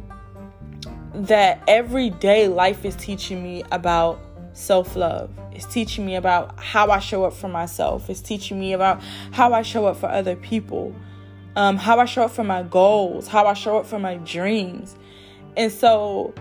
that 1.12 1.62
every 1.69 2.09
day 2.09 2.49
life 2.49 2.87
is 2.87 2.97
teaching 2.97 3.43
me 3.43 3.62
about 3.73 4.19
self 4.55 4.97
love. 4.97 5.31
It's 5.53 5.67
teaching 5.67 6.07
me 6.07 6.17
about 6.17 6.59
how 6.59 6.91
I 6.91 7.00
show 7.00 7.25
up 7.25 7.35
for 7.35 7.49
myself. 7.49 8.09
It's 8.09 8.23
teaching 8.23 8.59
me 8.59 8.73
about 8.73 9.03
how 9.33 9.53
I 9.53 9.61
show 9.61 9.85
up 9.85 9.99
for 9.99 10.09
other 10.09 10.35
people, 10.35 10.95
um, 11.57 11.77
how 11.77 11.99
I 11.99 12.07
show 12.07 12.23
up 12.23 12.31
for 12.31 12.45
my 12.45 12.62
goals, 12.62 13.29
how 13.29 13.45
I 13.45 13.53
show 13.53 13.77
up 13.77 13.85
for 13.85 13.99
my 13.99 14.15
dreams. 14.17 14.97
And 15.59 15.71
so 15.71 16.33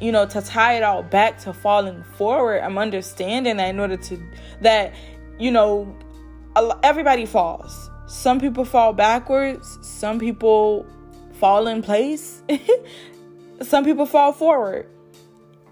you 0.00 0.12
know, 0.12 0.26
to 0.26 0.42
tie 0.42 0.74
it 0.74 0.82
all 0.82 1.02
back 1.02 1.38
to 1.40 1.52
falling 1.52 2.02
forward, 2.16 2.60
I'm 2.60 2.78
understanding 2.78 3.56
that 3.58 3.70
in 3.70 3.80
order 3.80 3.96
to, 3.96 4.22
that, 4.60 4.94
you 5.38 5.50
know, 5.50 5.96
everybody 6.82 7.26
falls. 7.26 7.90
Some 8.06 8.38
people 8.38 8.64
fall 8.64 8.92
backwards, 8.92 9.78
some 9.82 10.18
people 10.18 10.86
fall 11.32 11.66
in 11.66 11.82
place, 11.82 12.42
some 13.62 13.84
people 13.84 14.06
fall 14.06 14.32
forward. 14.32 14.86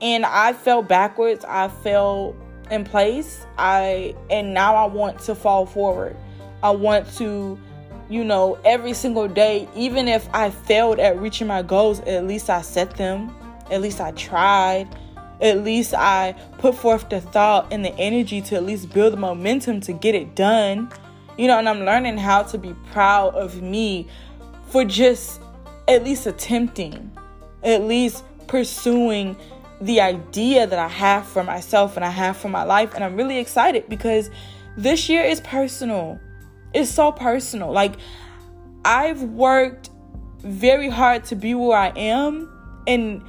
And 0.00 0.24
I 0.26 0.52
fell 0.52 0.82
backwards, 0.82 1.44
I 1.44 1.68
fell 1.68 2.34
in 2.70 2.84
place. 2.84 3.46
I 3.58 4.16
and 4.30 4.54
now 4.54 4.74
I 4.74 4.86
want 4.86 5.20
to 5.20 5.34
fall 5.34 5.66
forward. 5.66 6.16
I 6.62 6.70
want 6.70 7.12
to 7.14 7.58
you 8.08 8.24
know, 8.24 8.58
every 8.64 8.92
single 8.92 9.26
day, 9.26 9.66
even 9.74 10.06
if 10.06 10.28
I 10.34 10.50
failed 10.50 10.98
at 10.98 11.18
reaching 11.18 11.46
my 11.46 11.62
goals, 11.62 12.00
at 12.00 12.26
least 12.26 12.50
I 12.50 12.60
set 12.60 12.94
them. 12.96 13.34
At 13.70 13.80
least 13.80 14.00
I 14.00 14.12
tried. 14.12 14.88
At 15.40 15.64
least 15.64 15.94
I 15.94 16.34
put 16.58 16.74
forth 16.74 17.08
the 17.08 17.20
thought 17.20 17.72
and 17.72 17.84
the 17.84 17.94
energy 17.96 18.40
to 18.42 18.56
at 18.56 18.64
least 18.64 18.92
build 18.92 19.12
the 19.12 19.16
momentum 19.16 19.80
to 19.82 19.92
get 19.92 20.14
it 20.14 20.36
done. 20.36 20.90
You 21.36 21.48
know, 21.48 21.58
and 21.58 21.68
I'm 21.68 21.80
learning 21.84 22.18
how 22.18 22.42
to 22.44 22.58
be 22.58 22.74
proud 22.92 23.34
of 23.34 23.62
me 23.62 24.06
for 24.68 24.84
just 24.84 25.40
at 25.88 26.04
least 26.04 26.26
attempting, 26.26 27.10
at 27.62 27.82
least 27.82 28.24
pursuing 28.46 29.36
the 29.80 30.00
idea 30.00 30.66
that 30.66 30.78
I 30.78 30.88
have 30.88 31.26
for 31.26 31.42
myself 31.42 31.96
and 31.96 32.04
I 32.04 32.10
have 32.10 32.36
for 32.36 32.48
my 32.48 32.62
life. 32.62 32.94
And 32.94 33.02
I'm 33.02 33.16
really 33.16 33.38
excited 33.38 33.88
because 33.88 34.30
this 34.76 35.08
year 35.08 35.22
is 35.22 35.40
personal. 35.40 36.20
It's 36.72 36.90
so 36.90 37.12
personal. 37.12 37.72
Like, 37.72 37.94
I've 38.84 39.22
worked 39.22 39.90
very 40.38 40.88
hard 40.88 41.24
to 41.24 41.36
be 41.36 41.54
where 41.54 41.76
I 41.76 41.88
am. 41.96 42.48
And 42.86 43.22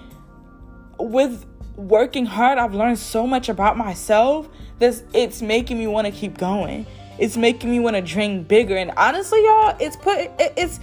with 1.00 1.46
working 1.76 2.26
hard, 2.26 2.58
I've 2.58 2.74
learned 2.74 3.00
so 3.00 3.26
much 3.26 3.50
about 3.50 3.78
myself 3.78 4.48
that 4.80 5.02
it's 5.14 5.42
making 5.42 5.78
me 5.78 5.88
want 5.88 6.08
to 6.08 6.12
keep 6.12 6.38
going. 6.38 6.86
It's 7.20 7.38
making 7.38 7.70
me 7.70 7.80
want 7.80 7.96
to 7.96 8.02
dream 8.02 8.44
bigger. 8.44 8.76
And 8.76 8.92
honestly, 8.98 9.44
y'all, 9.44 9.76
it's 9.80 9.96
put 9.96 10.32
it's 10.40 10.80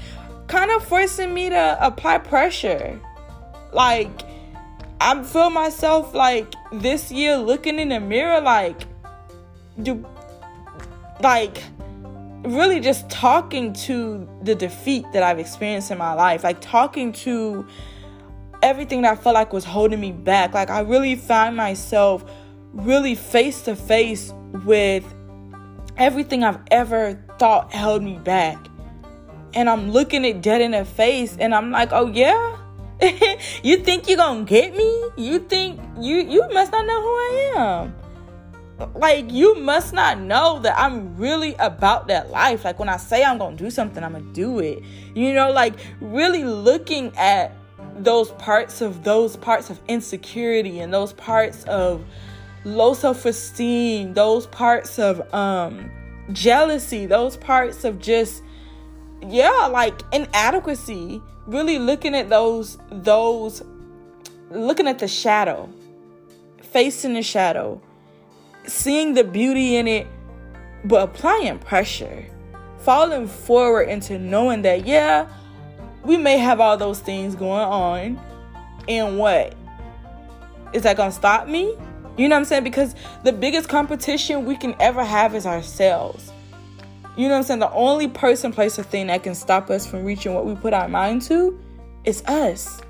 kind 0.46 0.70
of 0.70 0.84
forcing 0.84 1.32
me 1.34 1.50
to 1.50 1.76
apply 1.80 2.18
pressure. 2.18 3.00
Like 3.72 4.22
I 5.00 5.22
feel 5.22 5.50
myself 5.50 6.14
like 6.14 6.52
this 6.72 7.10
year 7.10 7.36
looking 7.36 7.78
in 7.78 7.88
the 7.88 8.00
mirror 8.00 8.40
like 8.40 8.82
do 9.82 10.04
like 11.22 11.62
really 12.42 12.80
just 12.80 13.08
talking 13.10 13.72
to 13.72 14.28
the 14.42 14.54
defeat 14.54 15.04
that 15.12 15.22
I've 15.22 15.38
experienced 15.38 15.90
in 15.90 15.98
my 15.98 16.14
life, 16.14 16.42
like 16.42 16.60
talking 16.60 17.12
to 17.12 17.66
everything 18.62 19.02
that 19.02 19.12
I 19.12 19.20
felt 19.20 19.34
like 19.34 19.52
was 19.52 19.64
holding 19.64 20.00
me 20.00 20.12
back. 20.12 20.54
Like 20.54 20.70
I 20.70 20.80
really 20.80 21.16
found 21.16 21.56
myself 21.56 22.24
really 22.72 23.14
face 23.14 23.62
to 23.62 23.74
face 23.76 24.32
with 24.64 25.04
everything 25.96 26.44
I've 26.44 26.60
ever 26.70 27.22
thought 27.38 27.72
held 27.72 28.02
me 28.02 28.18
back. 28.18 28.58
And 29.54 29.68
I'm 29.68 29.90
looking 29.90 30.24
it 30.24 30.42
dead 30.42 30.60
in 30.60 30.70
the 30.72 30.84
face 30.84 31.36
and 31.38 31.54
I'm 31.54 31.70
like, 31.70 31.90
"Oh 31.92 32.06
yeah? 32.06 32.56
you 33.62 33.78
think 33.78 34.08
you're 34.08 34.16
to 34.16 34.44
get 34.44 34.76
me? 34.76 35.10
You 35.16 35.40
think 35.40 35.80
you 35.98 36.16
you 36.16 36.48
must 36.52 36.72
not 36.72 36.86
know 36.86 37.00
who 37.00 37.08
I 37.08 37.52
am." 37.56 37.94
Like 38.94 39.30
you 39.30 39.56
must 39.56 39.92
not 39.92 40.20
know 40.20 40.58
that 40.60 40.78
I'm 40.78 41.16
really 41.16 41.54
about 41.58 42.08
that 42.08 42.30
life. 42.30 42.64
Like 42.64 42.78
when 42.78 42.88
I 42.88 42.96
say 42.96 43.24
I'm 43.24 43.38
to 43.38 43.56
do 43.56 43.70
something, 43.70 44.02
I'm 44.02 44.14
to 44.14 44.32
do 44.32 44.60
it. 44.60 44.82
You 45.14 45.34
know, 45.34 45.50
like 45.50 45.74
really 46.00 46.44
looking 46.44 47.14
at 47.16 47.52
those 47.96 48.30
parts 48.32 48.80
of 48.80 49.04
those 49.04 49.37
parts 49.37 49.70
of 49.70 49.80
insecurity 49.88 50.80
and 50.80 50.92
those 50.92 51.12
parts 51.12 51.64
of 51.64 52.04
low 52.64 52.94
self-esteem 52.94 54.14
those 54.14 54.46
parts 54.49 54.99
of 54.99 55.32
um 55.34 55.90
jealousy 56.32 57.06
those 57.06 57.37
parts 57.37 57.84
of 57.84 57.99
just 57.99 58.42
yeah 59.22 59.68
like 59.70 60.02
inadequacy 60.12 61.20
really 61.46 61.78
looking 61.78 62.14
at 62.14 62.28
those 62.28 62.78
those 62.90 63.62
looking 64.50 64.87
at 64.87 64.99
the 64.99 65.08
shadow 65.08 65.68
facing 66.62 67.14
the 67.14 67.22
shadow 67.22 67.80
seeing 68.66 69.14
the 69.14 69.25
beauty 69.25 69.76
in 69.76 69.88
it 69.88 70.06
but 70.84 71.02
applying 71.02 71.58
pressure 71.58 72.26
falling 72.78 73.26
forward 73.26 73.88
into 73.88 74.18
knowing 74.18 74.62
that 74.62 74.87
yeah 74.87 75.28
we 76.04 76.16
may 76.16 76.38
have 76.38 76.61
all 76.61 76.76
those 76.76 77.00
things 77.00 77.35
going 77.35 77.52
on. 77.52 78.21
And 78.88 79.19
what? 79.19 79.54
Is 80.73 80.83
that 80.83 80.97
gonna 80.97 81.12
stop 81.12 81.47
me? 81.47 81.76
You 82.16 82.28
know 82.28 82.35
what 82.35 82.40
I'm 82.40 82.45
saying? 82.45 82.64
Because 82.64 82.95
the 83.25 83.33
biggest 83.33 83.69
competition 83.69 84.45
we 84.45 84.57
can 84.57 84.75
ever 84.80 85.04
have 85.04 85.35
is 85.35 85.47
ourselves. 85.47 86.33
You 87.16 87.28
know 87.28 87.35
what 87.35 87.38
I'm 87.38 87.42
saying? 87.45 87.61
The 87.61 87.73
only 87.73 88.09
person, 88.09 88.52
place, 88.52 88.78
or 88.78 88.83
thing 88.83 89.09
that 89.09 89.23
can 89.23 89.35
stop 89.35 89.69
us 89.71 89.87
from 89.87 90.04
reaching 90.04 90.35
what 90.35 90.47
we 90.47 90.54
put 90.54 90.73
our 90.73 90.88
mind 90.88 91.23
to 91.23 91.59
is 92.04 92.23
us. 92.25 92.80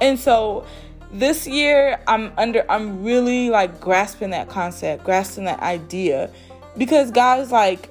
And 0.00 0.18
so 0.18 0.66
this 1.10 1.46
year 1.46 2.00
I'm 2.06 2.32
under 2.36 2.64
I'm 2.70 3.04
really 3.04 3.50
like 3.50 3.80
grasping 3.80 4.30
that 4.30 4.48
concept, 4.48 5.04
grasping 5.04 5.44
that 5.44 5.60
idea. 5.60 6.30
Because 6.76 7.10
guys 7.10 7.50
like 7.50 7.88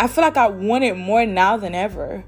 I 0.00 0.08
feel 0.08 0.24
like 0.24 0.36
I 0.36 0.48
want 0.48 0.84
it 0.84 0.96
more 0.96 1.26
now 1.26 1.56
than 1.56 1.74
ever. 1.74 2.24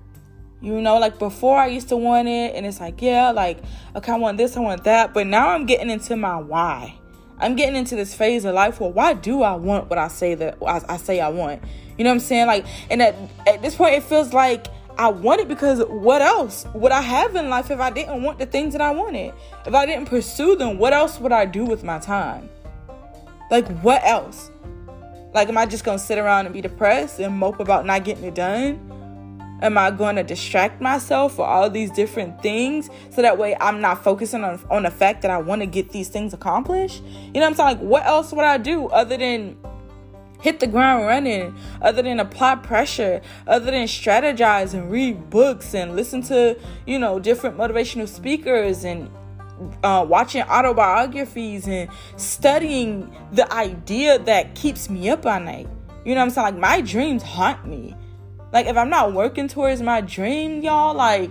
You 0.66 0.80
know, 0.80 0.98
like 0.98 1.20
before 1.20 1.56
I 1.56 1.68
used 1.68 1.90
to 1.90 1.96
want 1.96 2.26
it, 2.26 2.56
and 2.56 2.66
it's 2.66 2.80
like, 2.80 3.00
yeah, 3.00 3.30
like, 3.30 3.58
okay, 3.94 4.10
I 4.10 4.16
want 4.16 4.36
this, 4.36 4.56
I 4.56 4.60
want 4.60 4.82
that. 4.82 5.14
But 5.14 5.28
now 5.28 5.50
I'm 5.50 5.64
getting 5.64 5.88
into 5.90 6.16
my 6.16 6.38
why. 6.38 6.98
I'm 7.38 7.54
getting 7.54 7.76
into 7.76 7.94
this 7.94 8.14
phase 8.14 8.44
of 8.44 8.52
life 8.52 8.80
where 8.80 8.90
why 8.90 9.12
do 9.12 9.44
I 9.44 9.54
want 9.54 9.88
what 9.88 10.00
I 10.00 10.08
say 10.08 10.34
that 10.34 10.58
I, 10.66 10.80
I 10.88 10.96
say 10.96 11.20
I 11.20 11.28
want? 11.28 11.62
You 11.96 12.02
know 12.02 12.10
what 12.10 12.14
I'm 12.14 12.20
saying? 12.20 12.48
Like, 12.48 12.66
and 12.90 13.00
at, 13.00 13.14
at 13.46 13.62
this 13.62 13.76
point, 13.76 13.94
it 13.94 14.02
feels 14.02 14.32
like 14.32 14.66
I 14.98 15.06
want 15.06 15.40
it 15.40 15.46
because 15.46 15.84
what 15.84 16.20
else 16.20 16.66
would 16.74 16.90
I 16.90 17.00
have 17.00 17.36
in 17.36 17.48
life 17.48 17.70
if 17.70 17.78
I 17.78 17.90
didn't 17.90 18.24
want 18.24 18.40
the 18.40 18.46
things 18.46 18.72
that 18.72 18.82
I 18.82 18.90
wanted? 18.90 19.34
If 19.66 19.72
I 19.72 19.86
didn't 19.86 20.06
pursue 20.06 20.56
them, 20.56 20.78
what 20.78 20.92
else 20.92 21.20
would 21.20 21.30
I 21.30 21.46
do 21.46 21.64
with 21.64 21.84
my 21.84 22.00
time? 22.00 22.50
Like, 23.52 23.68
what 23.82 24.04
else? 24.04 24.50
Like, 25.32 25.48
am 25.48 25.58
I 25.58 25.66
just 25.66 25.84
gonna 25.84 26.00
sit 26.00 26.18
around 26.18 26.46
and 26.46 26.52
be 26.52 26.60
depressed 26.60 27.20
and 27.20 27.38
mope 27.38 27.60
about 27.60 27.86
not 27.86 28.02
getting 28.02 28.24
it 28.24 28.34
done? 28.34 28.94
Am 29.62 29.78
I 29.78 29.90
going 29.90 30.16
to 30.16 30.22
distract 30.22 30.80
myself 30.80 31.36
for 31.36 31.46
all 31.46 31.70
these 31.70 31.90
different 31.90 32.42
things 32.42 32.90
so 33.10 33.22
that 33.22 33.38
way 33.38 33.56
I'm 33.60 33.80
not 33.80 34.04
focusing 34.04 34.44
on, 34.44 34.62
on 34.70 34.82
the 34.82 34.90
fact 34.90 35.22
that 35.22 35.30
I 35.30 35.38
want 35.38 35.62
to 35.62 35.66
get 35.66 35.90
these 35.90 36.08
things 36.08 36.34
accomplished? 36.34 37.02
You 37.02 37.34
know 37.34 37.40
what 37.40 37.46
I'm 37.46 37.54
saying? 37.54 37.68
Like, 37.68 37.80
what 37.80 38.06
else 38.06 38.32
would 38.32 38.44
I 38.44 38.58
do 38.58 38.88
other 38.88 39.16
than 39.16 39.56
hit 40.40 40.60
the 40.60 40.66
ground 40.66 41.06
running, 41.06 41.56
other 41.80 42.02
than 42.02 42.20
apply 42.20 42.56
pressure, 42.56 43.22
other 43.46 43.70
than 43.70 43.86
strategize 43.86 44.74
and 44.74 44.90
read 44.90 45.30
books 45.30 45.74
and 45.74 45.96
listen 45.96 46.22
to, 46.22 46.58
you 46.86 46.98
know, 46.98 47.18
different 47.18 47.56
motivational 47.56 48.06
speakers 48.06 48.84
and 48.84 49.10
uh, 49.82 50.04
watching 50.06 50.42
autobiographies 50.42 51.66
and 51.66 51.88
studying 52.16 53.10
the 53.32 53.50
idea 53.52 54.18
that 54.18 54.54
keeps 54.54 54.90
me 54.90 55.08
up 55.08 55.24
at 55.24 55.42
night. 55.42 55.68
You 56.04 56.14
know 56.14 56.20
what 56.20 56.26
I'm 56.26 56.30
saying? 56.30 56.44
Like, 56.44 56.58
my 56.58 56.80
dreams 56.82 57.22
haunt 57.22 57.66
me. 57.66 57.96
Like 58.52 58.66
if 58.66 58.76
I'm 58.76 58.90
not 58.90 59.12
working 59.12 59.48
towards 59.48 59.82
my 59.82 60.00
dream, 60.00 60.62
y'all, 60.62 60.94
like 60.94 61.30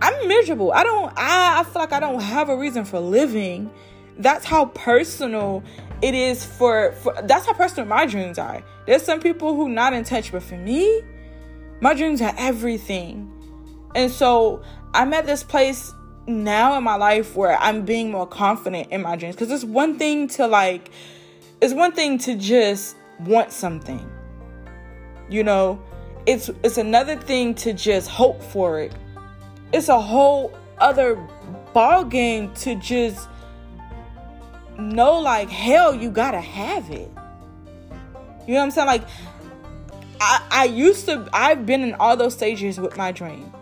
I'm 0.00 0.28
miserable. 0.28 0.72
I 0.72 0.82
don't 0.82 1.12
I, 1.16 1.60
I 1.60 1.64
feel 1.64 1.80
like 1.80 1.92
I 1.92 2.00
don't 2.00 2.20
have 2.20 2.48
a 2.48 2.56
reason 2.56 2.84
for 2.84 3.00
living. 3.00 3.70
That's 4.18 4.44
how 4.44 4.66
personal 4.66 5.62
it 6.02 6.14
is 6.14 6.44
for, 6.44 6.92
for 6.92 7.14
that's 7.22 7.46
how 7.46 7.54
personal 7.54 7.88
my 7.88 8.06
dreams 8.06 8.38
are. 8.38 8.62
There's 8.86 9.02
some 9.02 9.20
people 9.20 9.54
who 9.54 9.68
not 9.68 9.92
in 9.92 10.04
touch, 10.04 10.32
but 10.32 10.42
for 10.42 10.56
me, 10.56 11.02
my 11.80 11.94
dreams 11.94 12.20
are 12.20 12.34
everything. 12.36 13.30
And 13.94 14.10
so 14.10 14.62
I'm 14.94 15.12
at 15.12 15.26
this 15.26 15.42
place 15.42 15.92
now 16.26 16.76
in 16.76 16.84
my 16.84 16.96
life 16.96 17.36
where 17.36 17.56
I'm 17.58 17.84
being 17.84 18.10
more 18.10 18.26
confident 18.26 18.90
in 18.90 19.02
my 19.02 19.16
dreams. 19.16 19.36
Because 19.36 19.50
it's 19.50 19.64
one 19.64 19.98
thing 19.98 20.28
to 20.28 20.46
like, 20.46 20.90
it's 21.60 21.74
one 21.74 21.92
thing 21.92 22.18
to 22.18 22.36
just 22.36 22.96
want 23.20 23.52
something. 23.52 24.08
You 25.28 25.44
know, 25.44 25.80
it's 26.26 26.50
it's 26.62 26.78
another 26.78 27.16
thing 27.16 27.54
to 27.56 27.72
just 27.72 28.08
hope 28.08 28.42
for 28.42 28.80
it. 28.80 28.92
It's 29.72 29.88
a 29.88 30.00
whole 30.00 30.52
other 30.78 31.16
ball 31.72 32.04
game 32.04 32.52
to 32.54 32.74
just 32.76 33.28
know 34.78 35.18
like 35.18 35.48
hell 35.48 35.94
you 35.94 36.10
gotta 36.10 36.40
have 36.40 36.90
it. 36.90 37.10
You 38.46 38.54
know 38.54 38.60
what 38.60 38.64
I'm 38.64 38.70
saying? 38.70 38.86
Like 38.86 39.04
I 40.20 40.46
I 40.50 40.64
used 40.64 41.06
to 41.06 41.28
I've 41.32 41.66
been 41.66 41.82
in 41.82 41.94
all 41.94 42.16
those 42.16 42.34
stages 42.34 42.78
with 42.78 42.96
my 42.96 43.12
dream. 43.12 43.52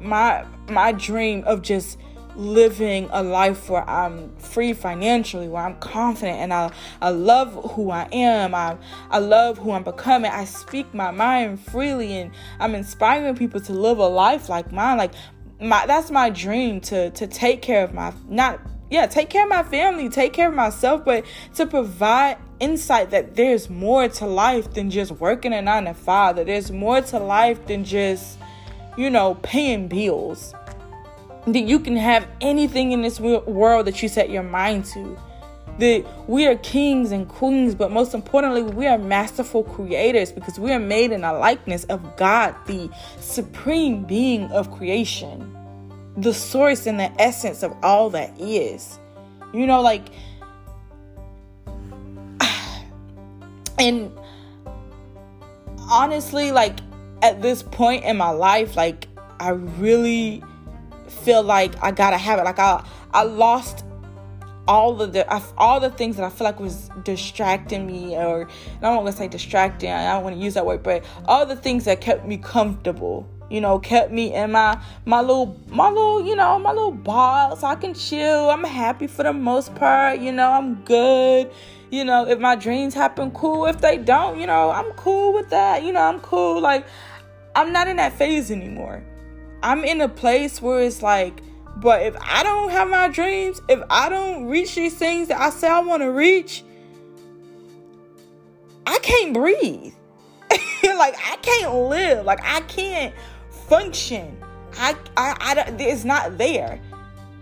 My 0.00 0.44
my 0.68 0.92
dream 0.92 1.44
of 1.44 1.62
just 1.62 1.98
living 2.38 3.08
a 3.12 3.22
life 3.22 3.68
where 3.68 3.88
I'm 3.88 4.34
free 4.36 4.72
financially, 4.72 5.48
where 5.48 5.62
I'm 5.62 5.76
confident 5.76 6.38
and 6.38 6.54
I, 6.54 6.70
I 7.02 7.10
love 7.10 7.72
who 7.72 7.90
I 7.90 8.08
am. 8.12 8.54
I, 8.54 8.78
I 9.10 9.18
love 9.18 9.58
who 9.58 9.72
I'm 9.72 9.82
becoming. 9.82 10.30
I 10.30 10.44
speak 10.44 10.94
my 10.94 11.10
mind 11.10 11.60
freely 11.60 12.16
and 12.16 12.30
I'm 12.60 12.74
inspiring 12.74 13.34
people 13.34 13.60
to 13.62 13.72
live 13.72 13.98
a 13.98 14.06
life 14.06 14.48
like 14.48 14.72
mine. 14.72 14.96
Like 14.96 15.12
my 15.60 15.86
that's 15.86 16.10
my 16.10 16.30
dream 16.30 16.80
to 16.80 17.10
to 17.10 17.26
take 17.26 17.60
care 17.62 17.82
of 17.82 17.92
my 17.92 18.12
not 18.28 18.60
yeah, 18.90 19.06
take 19.06 19.28
care 19.28 19.42
of 19.42 19.50
my 19.50 19.62
family, 19.62 20.08
take 20.08 20.32
care 20.32 20.48
of 20.48 20.54
myself, 20.54 21.04
but 21.04 21.24
to 21.56 21.66
provide 21.66 22.38
insight 22.58 23.10
that 23.10 23.36
there's 23.36 23.68
more 23.68 24.08
to 24.08 24.26
life 24.26 24.72
than 24.72 24.90
just 24.90 25.12
working 25.12 25.52
a 25.52 25.60
nine 25.60 25.84
to 25.84 25.94
five, 25.94 26.36
that 26.36 26.46
there's 26.46 26.70
more 26.70 27.00
to 27.02 27.18
life 27.18 27.66
than 27.66 27.84
just, 27.84 28.38
you 28.96 29.10
know, 29.10 29.34
paying 29.42 29.88
bills 29.88 30.54
that 31.46 31.60
you 31.60 31.78
can 31.78 31.96
have 31.96 32.26
anything 32.40 32.92
in 32.92 33.02
this 33.02 33.20
world 33.20 33.86
that 33.86 34.02
you 34.02 34.08
set 34.08 34.30
your 34.30 34.42
mind 34.42 34.84
to. 34.86 35.18
That 35.78 36.04
we 36.28 36.46
are 36.46 36.56
kings 36.56 37.12
and 37.12 37.28
queens, 37.28 37.74
but 37.74 37.92
most 37.92 38.12
importantly, 38.12 38.62
we 38.62 38.86
are 38.88 38.98
masterful 38.98 39.62
creators 39.62 40.32
because 40.32 40.58
we 40.58 40.72
are 40.72 40.80
made 40.80 41.12
in 41.12 41.20
the 41.20 41.32
likeness 41.32 41.84
of 41.84 42.16
God, 42.16 42.54
the 42.66 42.90
supreme 43.20 44.04
being 44.04 44.50
of 44.50 44.72
creation, 44.72 45.56
the 46.16 46.34
source 46.34 46.86
and 46.86 46.98
the 46.98 47.12
essence 47.20 47.62
of 47.62 47.72
all 47.82 48.10
that 48.10 48.38
is. 48.40 48.98
You 49.54 49.66
know, 49.66 49.80
like, 49.80 50.08
and 53.78 54.10
honestly, 55.88 56.50
like, 56.50 56.80
at 57.22 57.40
this 57.40 57.62
point 57.62 58.04
in 58.04 58.16
my 58.16 58.30
life, 58.30 58.76
like, 58.76 59.06
I 59.40 59.50
really 59.50 60.42
feel 61.10 61.42
like 61.42 61.82
I 61.82 61.90
gotta 61.90 62.18
have 62.18 62.38
it. 62.38 62.44
Like 62.44 62.58
I 62.58 62.84
I 63.12 63.22
lost 63.22 63.84
all 64.68 65.00
of 65.00 65.14
the 65.14 65.26
all 65.56 65.80
the 65.80 65.90
things 65.90 66.16
that 66.16 66.24
I 66.24 66.28
feel 66.28 66.44
like 66.44 66.60
was 66.60 66.90
distracting 67.02 67.86
me, 67.86 68.14
or 68.16 68.46
I 68.48 68.80
don't 68.80 68.96
want 68.96 69.06
to 69.08 69.12
say 69.12 69.26
distracting. 69.26 69.90
I 69.90 70.12
don't 70.12 70.22
want 70.22 70.36
to 70.36 70.42
use 70.42 70.54
that 70.54 70.66
word, 70.66 70.82
but 70.82 71.04
all 71.24 71.46
the 71.46 71.56
things 71.56 71.86
that 71.86 72.00
kept 72.00 72.26
me 72.26 72.36
comfortable. 72.36 73.26
You 73.50 73.62
know, 73.62 73.78
kept 73.78 74.12
me 74.12 74.34
in 74.34 74.52
my 74.52 74.78
my 75.06 75.22
little 75.22 75.58
my 75.68 75.88
little 75.88 76.22
you 76.22 76.36
know 76.36 76.58
my 76.58 76.70
little 76.70 76.92
box. 76.92 77.64
I 77.64 77.76
can 77.76 77.94
chill. 77.94 78.50
I'm 78.50 78.62
happy 78.62 79.06
for 79.06 79.22
the 79.22 79.32
most 79.32 79.74
part. 79.74 80.20
You 80.20 80.32
know, 80.32 80.50
I'm 80.50 80.74
good. 80.84 81.50
You 81.90 82.04
know, 82.04 82.28
if 82.28 82.38
my 82.38 82.54
dreams 82.54 82.92
happen, 82.92 83.30
cool. 83.30 83.64
If 83.64 83.80
they 83.80 83.96
don't, 83.96 84.38
you 84.38 84.46
know, 84.46 84.70
I'm 84.70 84.92
cool 84.92 85.32
with 85.32 85.48
that. 85.48 85.82
You 85.82 85.92
know, 85.92 86.02
I'm 86.02 86.20
cool. 86.20 86.60
Like 86.60 86.86
I'm 87.56 87.72
not 87.72 87.88
in 87.88 87.96
that 87.96 88.12
phase 88.12 88.50
anymore. 88.50 89.02
I'm 89.62 89.84
in 89.84 90.00
a 90.00 90.08
place 90.08 90.62
where 90.62 90.80
it's 90.80 91.02
like, 91.02 91.42
but 91.76 92.02
if 92.02 92.16
I 92.20 92.42
don't 92.42 92.70
have 92.70 92.88
my 92.88 93.08
dreams, 93.08 93.60
if 93.68 93.80
I 93.90 94.08
don't 94.08 94.46
reach 94.46 94.74
these 94.74 94.94
things 94.94 95.28
that 95.28 95.40
I 95.40 95.50
say 95.50 95.68
I 95.68 95.80
want 95.80 96.02
to 96.02 96.10
reach, 96.10 96.64
I 98.86 98.98
can't 98.98 99.34
breathe. 99.34 99.94
like 100.50 101.14
I 101.24 101.36
can't 101.42 101.74
live. 101.74 102.24
Like 102.24 102.40
I 102.42 102.60
can't 102.62 103.14
function. 103.68 104.36
I, 104.76 104.96
I, 105.16 105.36
I, 105.40 105.74
it's 105.78 106.04
not 106.04 106.38
there. 106.38 106.80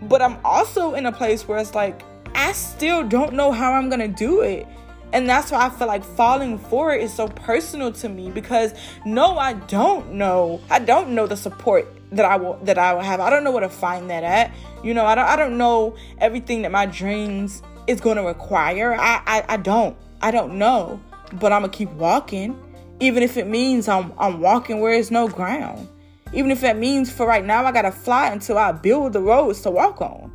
But 0.03 0.21
I'm 0.21 0.37
also 0.43 0.93
in 0.93 1.05
a 1.05 1.11
place 1.11 1.47
where 1.47 1.57
it's 1.57 1.73
like 1.73 2.03
I 2.35 2.51
still 2.51 3.07
don't 3.07 3.33
know 3.33 3.51
how 3.51 3.73
I'm 3.73 3.89
gonna 3.89 4.07
do 4.07 4.41
it. 4.41 4.67
And 5.13 5.27
that's 5.27 5.51
why 5.51 5.65
I 5.65 5.69
feel 5.69 5.87
like 5.87 6.03
falling 6.03 6.59
for 6.59 6.93
it 6.93 7.01
is 7.01 7.13
so 7.13 7.27
personal 7.29 7.91
to 7.93 8.09
me 8.09 8.29
because 8.29 8.73
no, 9.05 9.37
I 9.37 9.53
don't 9.53 10.13
know. 10.13 10.61
I 10.69 10.79
don't 10.79 11.09
know 11.09 11.25
the 11.27 11.37
support 11.37 11.87
that 12.11 12.25
I 12.25 12.37
will 12.37 12.59
that 12.63 12.77
I 12.77 12.93
will 12.93 13.01
have. 13.01 13.19
I 13.19 13.29
don't 13.29 13.43
know 13.43 13.51
where 13.51 13.61
to 13.61 13.69
find 13.69 14.09
that 14.09 14.23
at. 14.23 14.53
You 14.83 14.93
know, 14.93 15.05
I 15.05 15.15
don't 15.15 15.25
I 15.25 15.35
don't 15.35 15.57
know 15.57 15.95
everything 16.19 16.61
that 16.63 16.71
my 16.71 16.85
dreams 16.85 17.61
is 17.87 18.01
going 18.01 18.17
to 18.17 18.23
require. 18.23 18.93
I, 18.93 19.21
I 19.25 19.45
I 19.49 19.57
don't. 19.57 19.97
I 20.21 20.31
don't 20.31 20.57
know. 20.57 21.01
But 21.33 21.51
I'm 21.51 21.61
gonna 21.61 21.73
keep 21.73 21.91
walking, 21.91 22.57
even 22.99 23.23
if 23.23 23.37
it 23.37 23.47
means 23.47 23.87
I'm 23.87 24.13
I'm 24.17 24.39
walking 24.39 24.79
where 24.79 24.93
there's 24.93 25.11
no 25.11 25.27
ground. 25.27 25.87
Even 26.33 26.51
if 26.51 26.61
that 26.61 26.77
means 26.77 27.11
for 27.11 27.25
right 27.25 27.43
now 27.43 27.65
I 27.65 27.71
gotta 27.71 27.91
fly 27.91 28.29
until 28.31 28.57
I 28.57 28.71
build 28.71 29.13
the 29.13 29.21
roads 29.21 29.61
to 29.61 29.71
walk 29.71 30.01
on. 30.01 30.31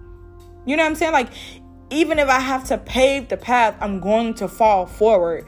You 0.66 0.76
know 0.76 0.82
what 0.82 0.90
I'm 0.90 0.94
saying? 0.96 1.12
Like 1.12 1.28
even 1.92 2.18
if 2.18 2.28
I 2.28 2.40
have 2.40 2.64
to 2.68 2.78
pave 2.78 3.28
the 3.28 3.36
path, 3.36 3.76
I'm 3.80 4.00
going 4.00 4.34
to 4.34 4.48
fall 4.48 4.86
forward 4.86 5.46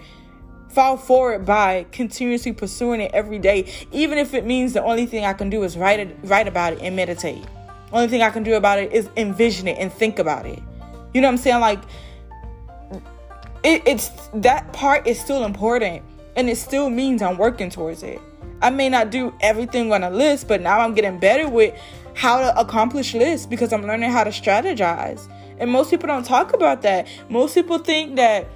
fall 0.74 0.96
forward 0.96 1.46
by 1.46 1.86
continuously 1.92 2.52
pursuing 2.52 3.00
it 3.00 3.12
every 3.14 3.38
day, 3.38 3.72
even 3.92 4.18
if 4.18 4.34
it 4.34 4.44
means 4.44 4.72
the 4.72 4.82
only 4.82 5.06
thing 5.06 5.24
I 5.24 5.32
can 5.32 5.48
do 5.48 5.62
is 5.62 5.76
write 5.76 6.00
it, 6.00 6.16
write 6.24 6.48
about 6.48 6.74
it 6.74 6.80
and 6.82 6.96
meditate. 6.96 7.44
Only 7.92 8.08
thing 8.08 8.22
I 8.22 8.30
can 8.30 8.42
do 8.42 8.54
about 8.54 8.80
it 8.80 8.92
is 8.92 9.08
envision 9.16 9.68
it 9.68 9.78
and 9.78 9.92
think 9.92 10.18
about 10.18 10.46
it. 10.46 10.60
You 11.12 11.20
know 11.20 11.28
what 11.28 11.34
I'm 11.34 11.38
saying? 11.38 11.60
Like 11.60 11.80
it, 13.62 13.82
it's 13.86 14.10
that 14.34 14.72
part 14.72 15.06
is 15.06 15.18
still 15.18 15.44
important, 15.44 16.02
and 16.36 16.50
it 16.50 16.56
still 16.56 16.90
means 16.90 17.22
I'm 17.22 17.38
working 17.38 17.70
towards 17.70 18.02
it. 18.02 18.20
I 18.60 18.70
may 18.70 18.88
not 18.88 19.10
do 19.10 19.32
everything 19.40 19.92
on 19.92 20.02
a 20.02 20.10
list, 20.10 20.48
but 20.48 20.60
now 20.60 20.80
I'm 20.80 20.94
getting 20.94 21.18
better 21.18 21.48
with 21.48 21.74
how 22.14 22.40
to 22.40 22.58
accomplish 22.58 23.14
lists 23.14 23.46
because 23.46 23.72
I'm 23.72 23.82
learning 23.82 24.10
how 24.10 24.24
to 24.24 24.30
strategize. 24.30 25.30
And 25.58 25.70
most 25.70 25.90
people 25.90 26.08
don't 26.08 26.24
talk 26.24 26.52
about 26.52 26.82
that. 26.82 27.06
Most 27.28 27.54
people 27.54 27.78
think 27.78 28.16
that 28.16 28.48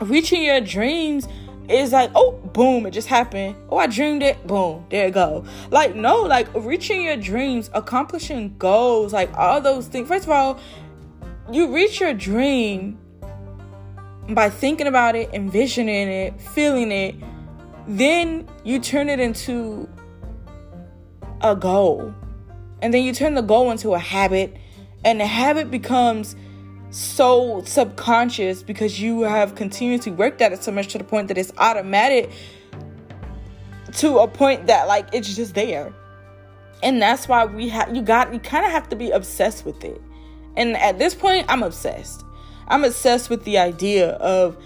reaching 0.00 0.42
your 0.42 0.60
dreams 0.60 1.28
is 1.68 1.92
like, 1.92 2.10
oh, 2.14 2.32
boom, 2.32 2.86
it 2.86 2.90
just 2.90 3.08
happened. 3.08 3.56
Oh, 3.70 3.78
I 3.78 3.86
dreamed 3.86 4.22
it. 4.22 4.46
Boom, 4.46 4.84
there 4.90 5.06
you 5.06 5.12
go. 5.12 5.44
Like, 5.70 5.94
no, 5.94 6.22
like 6.22 6.48
reaching 6.54 7.02
your 7.02 7.16
dreams, 7.16 7.70
accomplishing 7.72 8.56
goals, 8.58 9.12
like 9.12 9.32
all 9.36 9.60
those 9.60 9.86
things. 9.86 10.08
First 10.08 10.24
of 10.24 10.30
all, 10.30 10.60
you 11.50 11.74
reach 11.74 12.00
your 12.00 12.14
dream 12.14 12.98
by 14.30 14.50
thinking 14.50 14.86
about 14.86 15.16
it, 15.16 15.30
envisioning 15.32 16.08
it, 16.08 16.40
feeling 16.40 16.90
it. 16.90 17.14
Then 17.86 18.48
you 18.64 18.78
turn 18.78 19.08
it 19.08 19.20
into 19.20 19.88
a 21.42 21.54
goal. 21.54 22.14
And 22.80 22.92
then 22.92 23.02
you 23.02 23.12
turn 23.12 23.34
the 23.34 23.42
goal 23.42 23.70
into 23.70 23.94
a 23.94 23.98
habit. 23.98 24.56
And 25.04 25.20
the 25.20 25.26
habit 25.26 25.70
becomes 25.70 26.36
so 26.94 27.60
subconscious 27.66 28.62
because 28.62 29.00
you 29.00 29.22
have 29.22 29.56
continuously 29.56 30.12
worked 30.12 30.40
at 30.40 30.52
it 30.52 30.62
so 30.62 30.70
much 30.70 30.88
to 30.88 30.98
the 30.98 31.02
point 31.02 31.26
that 31.26 31.36
it's 31.36 31.52
automatic 31.58 32.30
to 33.92 34.18
a 34.18 34.28
point 34.28 34.68
that 34.68 34.86
like 34.86 35.08
it's 35.12 35.34
just 35.34 35.56
there 35.56 35.92
and 36.84 37.02
that's 37.02 37.26
why 37.26 37.44
we 37.44 37.68
have 37.68 37.94
you 37.96 38.00
got 38.00 38.32
you 38.32 38.38
kind 38.38 38.64
of 38.64 38.70
have 38.70 38.88
to 38.88 38.94
be 38.94 39.10
obsessed 39.10 39.64
with 39.64 39.82
it 39.84 40.00
and 40.56 40.76
at 40.76 40.96
this 41.00 41.14
point 41.14 41.44
i'm 41.48 41.64
obsessed 41.64 42.24
i'm 42.68 42.84
obsessed 42.84 43.28
with 43.28 43.42
the 43.44 43.58
idea 43.58 44.10
of 44.10 44.56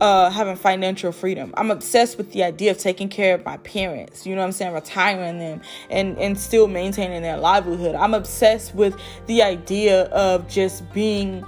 uh, 0.00 0.30
having 0.30 0.54
financial 0.56 1.10
freedom. 1.10 1.52
I'm 1.56 1.70
obsessed 1.70 2.18
with 2.18 2.32
the 2.32 2.44
idea 2.44 2.70
of 2.70 2.78
taking 2.78 3.08
care 3.08 3.34
of 3.34 3.44
my 3.44 3.56
parents, 3.58 4.26
you 4.26 4.34
know 4.34 4.42
what 4.42 4.46
I'm 4.46 4.52
saying, 4.52 4.72
retiring 4.72 5.38
them 5.38 5.60
and, 5.90 6.16
and 6.18 6.38
still 6.38 6.68
maintaining 6.68 7.22
their 7.22 7.36
livelihood. 7.36 7.96
I'm 7.96 8.14
obsessed 8.14 8.76
with 8.76 8.96
the 9.26 9.42
idea 9.42 10.04
of 10.04 10.46
just 10.48 10.88
being, 10.92 11.44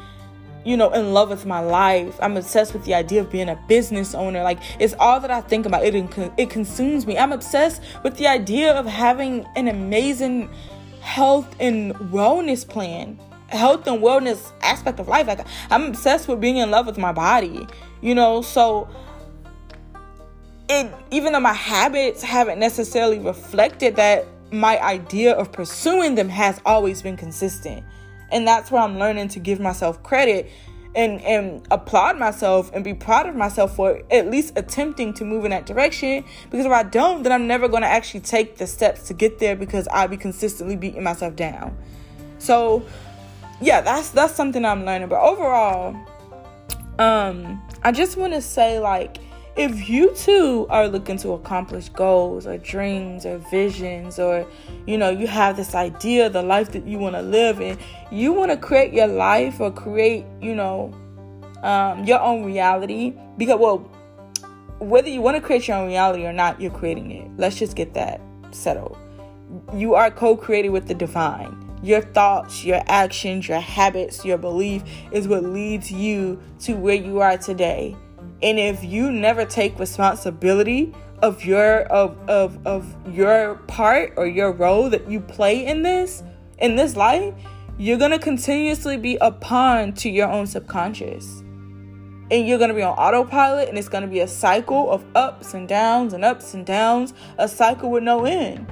you 0.65 0.77
know, 0.77 0.91
in 0.91 1.13
love 1.13 1.31
with 1.31 1.47
my 1.47 1.61
life. 1.61 2.17
I'm 2.21 2.37
obsessed 2.37 2.73
with 2.75 2.85
the 2.85 2.95
idea 2.95 3.21
of 3.21 3.31
being 3.31 3.49
a 3.49 3.57
business 3.69 4.15
owner. 4.15 4.43
Like, 4.43 4.59
it's 4.79 4.95
all 4.99 5.21
that 5.21 5.31
I 5.31 5.41
think 5.41 5.67
about. 5.67 5.85
It, 5.85 5.95
it 6.37 6.51
consumes 6.51 7.07
me. 7.07 7.19
I'm 7.19 7.33
obsessed 7.33 7.83
with 8.03 8.17
the 8.17 8.27
idea 8.27 8.73
of 8.73 8.87
having 8.87 9.47
an 9.57 9.69
amazing 9.69 10.51
health 11.01 11.57
and 11.59 11.95
wellness 11.95 12.69
plan 12.69 13.19
health 13.51 13.87
and 13.87 14.01
wellness 14.03 14.53
aspect 14.63 15.01
of 15.01 15.09
life. 15.09 15.27
Like 15.27 15.47
I'm 15.71 15.87
obsessed 15.87 16.29
with 16.29 16.41
being 16.41 16.59
in 16.59 16.71
love 16.71 16.87
with 16.87 16.99
my 16.99 17.13
body, 17.13 17.67
you 18.01 18.15
know. 18.15 18.43
So 18.43 18.89
it 20.69 20.93
even 21.11 21.33
though 21.33 21.41
my 21.41 21.53
habits 21.53 22.23
haven't 22.23 22.59
necessarily 22.59 23.19
reflected 23.19 23.97
that, 23.97 24.27
my 24.53 24.81
idea 24.81 25.33
of 25.33 25.53
pursuing 25.53 26.15
them 26.17 26.29
has 26.29 26.61
always 26.65 27.03
been 27.03 27.17
consistent, 27.17 27.85
and 28.33 28.47
that's 28.47 28.71
where 28.71 28.83
I'm 28.83 28.99
learning 28.99 29.29
to 29.29 29.41
give 29.41 29.61
myself 29.61 30.03
credit. 30.03 30.51
And, 30.93 31.23
and 31.23 31.65
applaud 31.71 32.19
myself 32.19 32.73
and 32.75 32.83
be 32.83 32.95
proud 32.95 33.29
of 33.29 33.37
myself 33.37 33.77
for 33.77 34.03
at 34.11 34.29
least 34.29 34.55
attempting 34.57 35.15
to 35.15 35.25
move 35.25 35.45
in 35.45 35.53
that 35.53 35.65
direction. 35.65 36.25
Because 36.51 36.67
if 36.67 36.73
I 36.73 36.83
don't, 36.83 37.23
then 37.23 37.31
I'm 37.31 37.47
never 37.47 37.69
going 37.69 37.83
to 37.83 37.89
actually 37.89 38.23
take 38.23 38.57
the 38.57 38.67
steps 38.67 39.07
to 39.07 39.15
get 39.15 39.39
there 39.39 39.55
because 39.55 39.87
I'll 39.93 40.09
be 40.09 40.17
consistently 40.17 40.75
beating 40.75 41.05
myself 41.05 41.37
down. 41.37 41.79
So 42.41 42.85
yeah, 43.61 43.83
that's 43.83 44.11
that's 44.11 44.35
something 44.35 44.65
I'm 44.65 44.85
learning. 44.85 45.09
But 45.09 45.21
overall, 45.21 45.95
um, 46.99 47.63
I 47.83 47.93
just 47.93 48.17
want 48.17 48.33
to 48.33 48.43
say 48.43 48.79
like 48.81 49.19
if 49.57 49.89
you 49.89 50.15
too 50.15 50.67
are 50.71 50.89
looking 50.89 51.17
to 51.19 51.33
accomplish 51.33 51.89
goals 51.91 52.47
or 52.47 52.57
dreams 52.59 53.27
or 53.27 53.39
visions 53.51 54.19
or 54.19 54.47
you 54.87 54.97
know 54.97 55.11
you 55.11 55.27
have 55.27 55.57
this 55.57 55.75
idea 55.75 56.31
the 56.31 56.43
life 56.43 56.73
that 56.73 56.87
you 56.87 56.99
want 56.99 57.15
to 57.15 57.23
live 57.23 57.61
and 57.61 57.79
you 58.11 58.33
want 58.33 58.51
to 58.51 58.57
create 58.57 58.93
your 58.93 59.09
life 59.09 59.61
or 59.61 59.71
create 59.71 60.25
you 60.41 60.55
know 60.55 60.95
um, 61.63 62.05
your 62.05 62.21
own 62.21 62.45
reality 62.45 63.13
because 63.37 63.59
well 63.59 63.91
whether 64.81 65.09
you 65.11 65.21
want 65.21 65.37
to 65.37 65.43
create 65.43 65.69
your 65.69 65.77
own 65.77 65.89
reality 65.89 66.25
or 66.25 66.33
not 66.33 66.61
you're 66.61 66.71
creating 66.71 67.11
it. 67.11 67.31
Let's 67.37 67.57
just 67.57 67.77
get 67.77 67.95
that 67.95 68.21
settled. 68.51 68.97
You 69.75 69.95
are 69.95 70.11
co-created 70.11 70.71
with 70.71 70.89
the 70.89 70.95
divine. 70.95 71.57
Your 71.83 72.01
thoughts, 72.01 72.65
your 72.65 72.83
actions, 72.87 73.49
your 73.49 73.61
habits, 73.61 74.25
your 74.25 74.39
belief 74.39 74.83
is 75.13 75.29
what 75.29 75.45
leads 75.45 75.91
you 75.91 76.41
to 76.61 76.75
where 76.75 76.95
you 76.95 77.21
are 77.21 77.37
today. 77.37 77.97
And 78.43 78.59
if 78.59 78.83
you 78.83 79.13
never 79.13 79.45
take 79.45 79.79
responsibility 79.79 80.95
of 81.23 81.45
your 81.45 81.83
of 81.85 82.17
of 82.29 82.67
of 82.67 82.97
your 83.15 83.57
part 83.67 84.15
or 84.17 84.27
your 84.27 84.53
role 84.53 84.89
that 84.91 85.11
you 85.11 85.21
play 85.21 85.67
in 85.67 85.83
this 85.83 86.23
in 86.59 86.77
this 86.77 86.97
life, 86.97 87.35
you're 87.79 87.99
going 87.99 88.11
to 88.11 88.19
continuously 88.19 88.97
be 88.97 89.17
a 89.21 89.31
pawn 89.31 89.93
to 89.95 90.11
your 90.11 90.29
own 90.29 90.47
subconscious. 90.47 91.43
And 92.31 92.47
you're 92.47 92.59
going 92.59 92.69
to 92.71 92.77
be 92.77 92.83
on 92.83 92.97
autopilot 92.97 93.69
and 93.69 93.77
it's 93.77 93.89
going 93.89 94.03
to 94.03 94.09
be 94.09 94.21
a 94.21 94.29
cycle 94.29 94.91
of 94.91 95.05
ups 95.17 95.53
and 95.53 95.69
downs 95.69 96.13
and 96.13 96.25
ups 96.25 96.55
and 96.55 96.65
downs, 96.65 97.13
a 97.39 97.49
cycle 97.49 97.91
with 97.91 98.05
no 98.05 98.25
end 98.25 98.67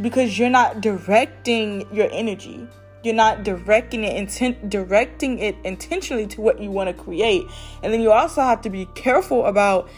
because 0.00 0.38
you're 0.38 0.50
not 0.50 0.80
directing 0.80 1.86
your 1.94 2.08
energy 2.10 2.66
you're 3.02 3.14
not 3.14 3.42
directing 3.42 4.04
it 4.04 4.16
intent 4.16 4.70
directing 4.70 5.38
it 5.38 5.56
intentionally 5.64 6.26
to 6.28 6.40
what 6.40 6.60
you 6.60 6.70
want 6.70 6.94
to 6.94 7.02
create. 7.02 7.44
And 7.82 7.92
then 7.92 8.00
you 8.00 8.12
also 8.12 8.42
have 8.42 8.62
to 8.62 8.70
be 8.70 8.86
careful 8.94 9.46
about 9.46 9.88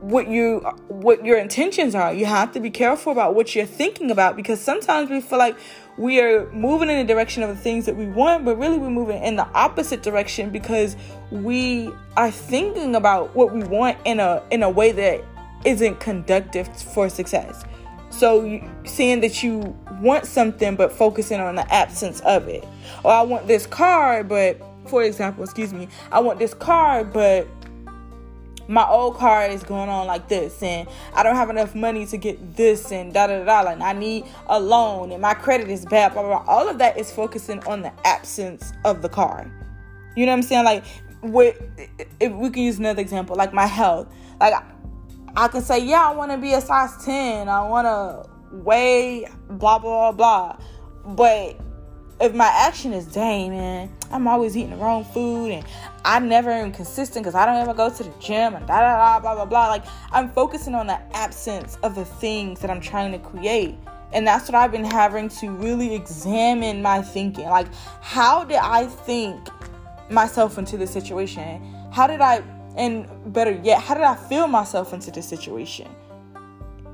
what 0.00 0.26
you 0.26 0.58
what 0.88 1.24
your 1.24 1.38
intentions 1.38 1.94
are. 1.94 2.12
You 2.12 2.26
have 2.26 2.52
to 2.52 2.60
be 2.60 2.70
careful 2.70 3.12
about 3.12 3.34
what 3.34 3.54
you're 3.54 3.66
thinking 3.66 4.10
about 4.10 4.34
because 4.36 4.60
sometimes 4.60 5.10
we 5.10 5.20
feel 5.20 5.38
like 5.38 5.56
we 5.96 6.20
are 6.20 6.50
moving 6.52 6.90
in 6.90 7.06
the 7.06 7.12
direction 7.12 7.42
of 7.42 7.50
the 7.50 7.56
things 7.56 7.86
that 7.86 7.94
we 7.94 8.06
want 8.06 8.44
but 8.44 8.56
really 8.56 8.78
we're 8.78 8.90
moving 8.90 9.22
in 9.22 9.36
the 9.36 9.46
opposite 9.48 10.02
direction 10.02 10.50
because 10.50 10.96
we 11.30 11.92
are 12.16 12.30
thinking 12.30 12.96
about 12.96 13.34
what 13.36 13.52
we 13.52 13.62
want 13.64 13.96
in 14.06 14.18
a 14.18 14.42
in 14.50 14.62
a 14.62 14.70
way 14.70 14.90
that 14.90 15.22
isn't 15.64 16.00
conductive 16.00 16.66
for 16.76 17.08
success 17.08 17.64
so 18.12 18.60
seeing 18.84 19.20
that 19.20 19.42
you 19.42 19.76
want 20.00 20.26
something 20.26 20.76
but 20.76 20.92
focusing 20.92 21.40
on 21.40 21.56
the 21.56 21.74
absence 21.74 22.20
of 22.20 22.46
it. 22.48 22.64
Or 23.04 23.12
I 23.12 23.22
want 23.22 23.46
this 23.46 23.66
car, 23.66 24.22
but 24.22 24.60
for 24.86 25.02
example, 25.02 25.44
excuse 25.44 25.72
me, 25.72 25.88
I 26.10 26.20
want 26.20 26.38
this 26.38 26.54
car, 26.54 27.04
but 27.04 27.46
my 28.68 28.86
old 28.86 29.16
car 29.16 29.46
is 29.46 29.62
going 29.62 29.88
on 29.88 30.06
like 30.06 30.28
this 30.28 30.62
and 30.62 30.88
I 31.14 31.22
don't 31.22 31.36
have 31.36 31.50
enough 31.50 31.74
money 31.74 32.06
to 32.06 32.16
get 32.16 32.56
this 32.56 32.92
and 32.92 33.12
da 33.12 33.26
da 33.26 33.44
da 33.44 33.70
and 33.70 33.82
I 33.82 33.92
need 33.92 34.24
a 34.46 34.60
loan 34.60 35.10
and 35.12 35.20
my 35.20 35.34
credit 35.34 35.68
is 35.68 35.84
bad, 35.84 36.12
blah, 36.12 36.22
blah, 36.22 36.42
blah. 36.42 36.52
All 36.54 36.68
of 36.68 36.78
that 36.78 36.98
is 36.98 37.10
focusing 37.10 37.60
on 37.64 37.82
the 37.82 37.92
absence 38.06 38.72
of 38.84 39.02
the 39.02 39.08
car. 39.08 39.50
You 40.16 40.26
know 40.26 40.32
what 40.32 40.36
I'm 40.36 40.42
saying? 40.42 40.64
Like, 40.64 40.84
if 42.20 42.32
we 42.32 42.50
can 42.50 42.62
use 42.62 42.78
another 42.78 43.00
example, 43.00 43.36
like 43.36 43.52
my 43.52 43.66
health. 43.66 44.12
Like, 44.40 44.54
I 45.36 45.48
can 45.48 45.62
say, 45.62 45.84
yeah, 45.84 46.08
I 46.08 46.14
want 46.14 46.30
to 46.30 46.38
be 46.38 46.52
a 46.52 46.60
size 46.60 47.02
10. 47.04 47.48
I 47.48 47.66
want 47.66 47.86
to 47.86 48.30
weigh 48.52 49.26
blah, 49.48 49.78
blah, 49.78 50.12
blah, 50.12 50.56
blah. 51.02 51.14
But 51.14 51.58
if 52.20 52.34
my 52.34 52.46
action 52.46 52.92
is, 52.92 53.06
dang, 53.06 53.50
man, 53.50 53.96
I'm 54.10 54.28
always 54.28 54.56
eating 54.56 54.70
the 54.70 54.76
wrong 54.76 55.04
food 55.04 55.52
and 55.52 55.64
I 56.04 56.18
never 56.18 56.50
am 56.50 56.70
consistent 56.70 57.24
because 57.24 57.34
I 57.34 57.46
don't 57.46 57.56
ever 57.56 57.72
go 57.72 57.88
to 57.88 58.02
the 58.02 58.12
gym 58.20 58.54
and 58.54 58.66
da 58.66 58.80
da 58.80 58.96
da, 58.96 59.20
blah, 59.20 59.34
blah, 59.34 59.46
blah. 59.46 59.68
Like, 59.68 59.84
I'm 60.10 60.30
focusing 60.30 60.74
on 60.74 60.86
the 60.86 61.00
absence 61.16 61.78
of 61.82 61.94
the 61.94 62.04
things 62.04 62.60
that 62.60 62.70
I'm 62.70 62.80
trying 62.80 63.12
to 63.12 63.18
create. 63.18 63.76
And 64.12 64.26
that's 64.26 64.46
what 64.46 64.54
I've 64.54 64.70
been 64.70 64.84
having 64.84 65.30
to 65.30 65.50
really 65.50 65.94
examine 65.94 66.82
my 66.82 67.00
thinking. 67.00 67.46
Like, 67.46 67.68
how 68.02 68.44
did 68.44 68.58
I 68.58 68.86
think 68.86 69.48
myself 70.10 70.58
into 70.58 70.76
this 70.76 70.90
situation? 70.90 71.74
How 71.90 72.06
did 72.06 72.20
I 72.20 72.42
and 72.76 73.06
better 73.32 73.52
yet, 73.62 73.80
how 73.80 73.94
did 73.94 74.04
I 74.04 74.16
feel 74.16 74.46
myself 74.46 74.92
into 74.92 75.10
this 75.10 75.28
situation? 75.28 75.88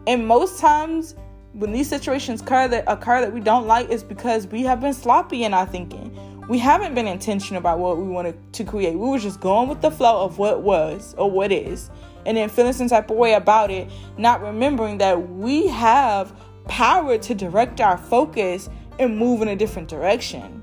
And 0.07 0.27
most 0.27 0.59
times, 0.59 1.15
when 1.53 1.73
these 1.73 1.89
situations 1.89 2.41
occur 2.41 2.69
that 2.69 2.85
occur 2.87 3.21
that 3.21 3.33
we 3.33 3.41
don't 3.41 3.67
like, 3.67 3.91
is 3.91 4.03
because 4.03 4.47
we 4.47 4.63
have 4.63 4.81
been 4.81 4.95
sloppy 4.95 5.45
in 5.45 5.55
our 5.55 5.67
thinking. 5.67 6.15
We 6.49 6.59
haven't 6.59 6.95
been 6.95 7.07
intentional 7.07 7.61
about 7.61 7.79
what 7.79 7.99
we 7.99 8.05
wanted 8.05 8.37
to 8.55 8.65
create. 8.65 8.99
We 8.99 9.09
were 9.09 9.19
just 9.19 9.41
going 9.41 9.69
with 9.69 9.83
the 9.83 9.91
flow 9.91 10.25
of 10.25 10.39
what 10.39 10.63
was 10.63 11.15
or 11.19 11.31
what 11.31 11.53
is, 11.53 11.91
and 12.25 12.37
then 12.37 12.49
feeling 12.49 12.73
some 12.73 12.89
type 12.89 13.11
of 13.11 13.17
way 13.17 13.35
about 13.35 13.71
it, 13.71 13.91
not 14.17 14.41
remembering 14.41 14.99
that 14.99 15.31
we 15.31 15.67
have 15.67 16.33
power 16.67 17.19
to 17.19 17.35
direct 17.35 17.81
our 17.81 17.99
focus 17.99 18.71
and 18.99 19.19
move 19.19 19.43
in 19.43 19.49
a 19.49 19.57
different 19.57 19.89
direction. 19.89 20.63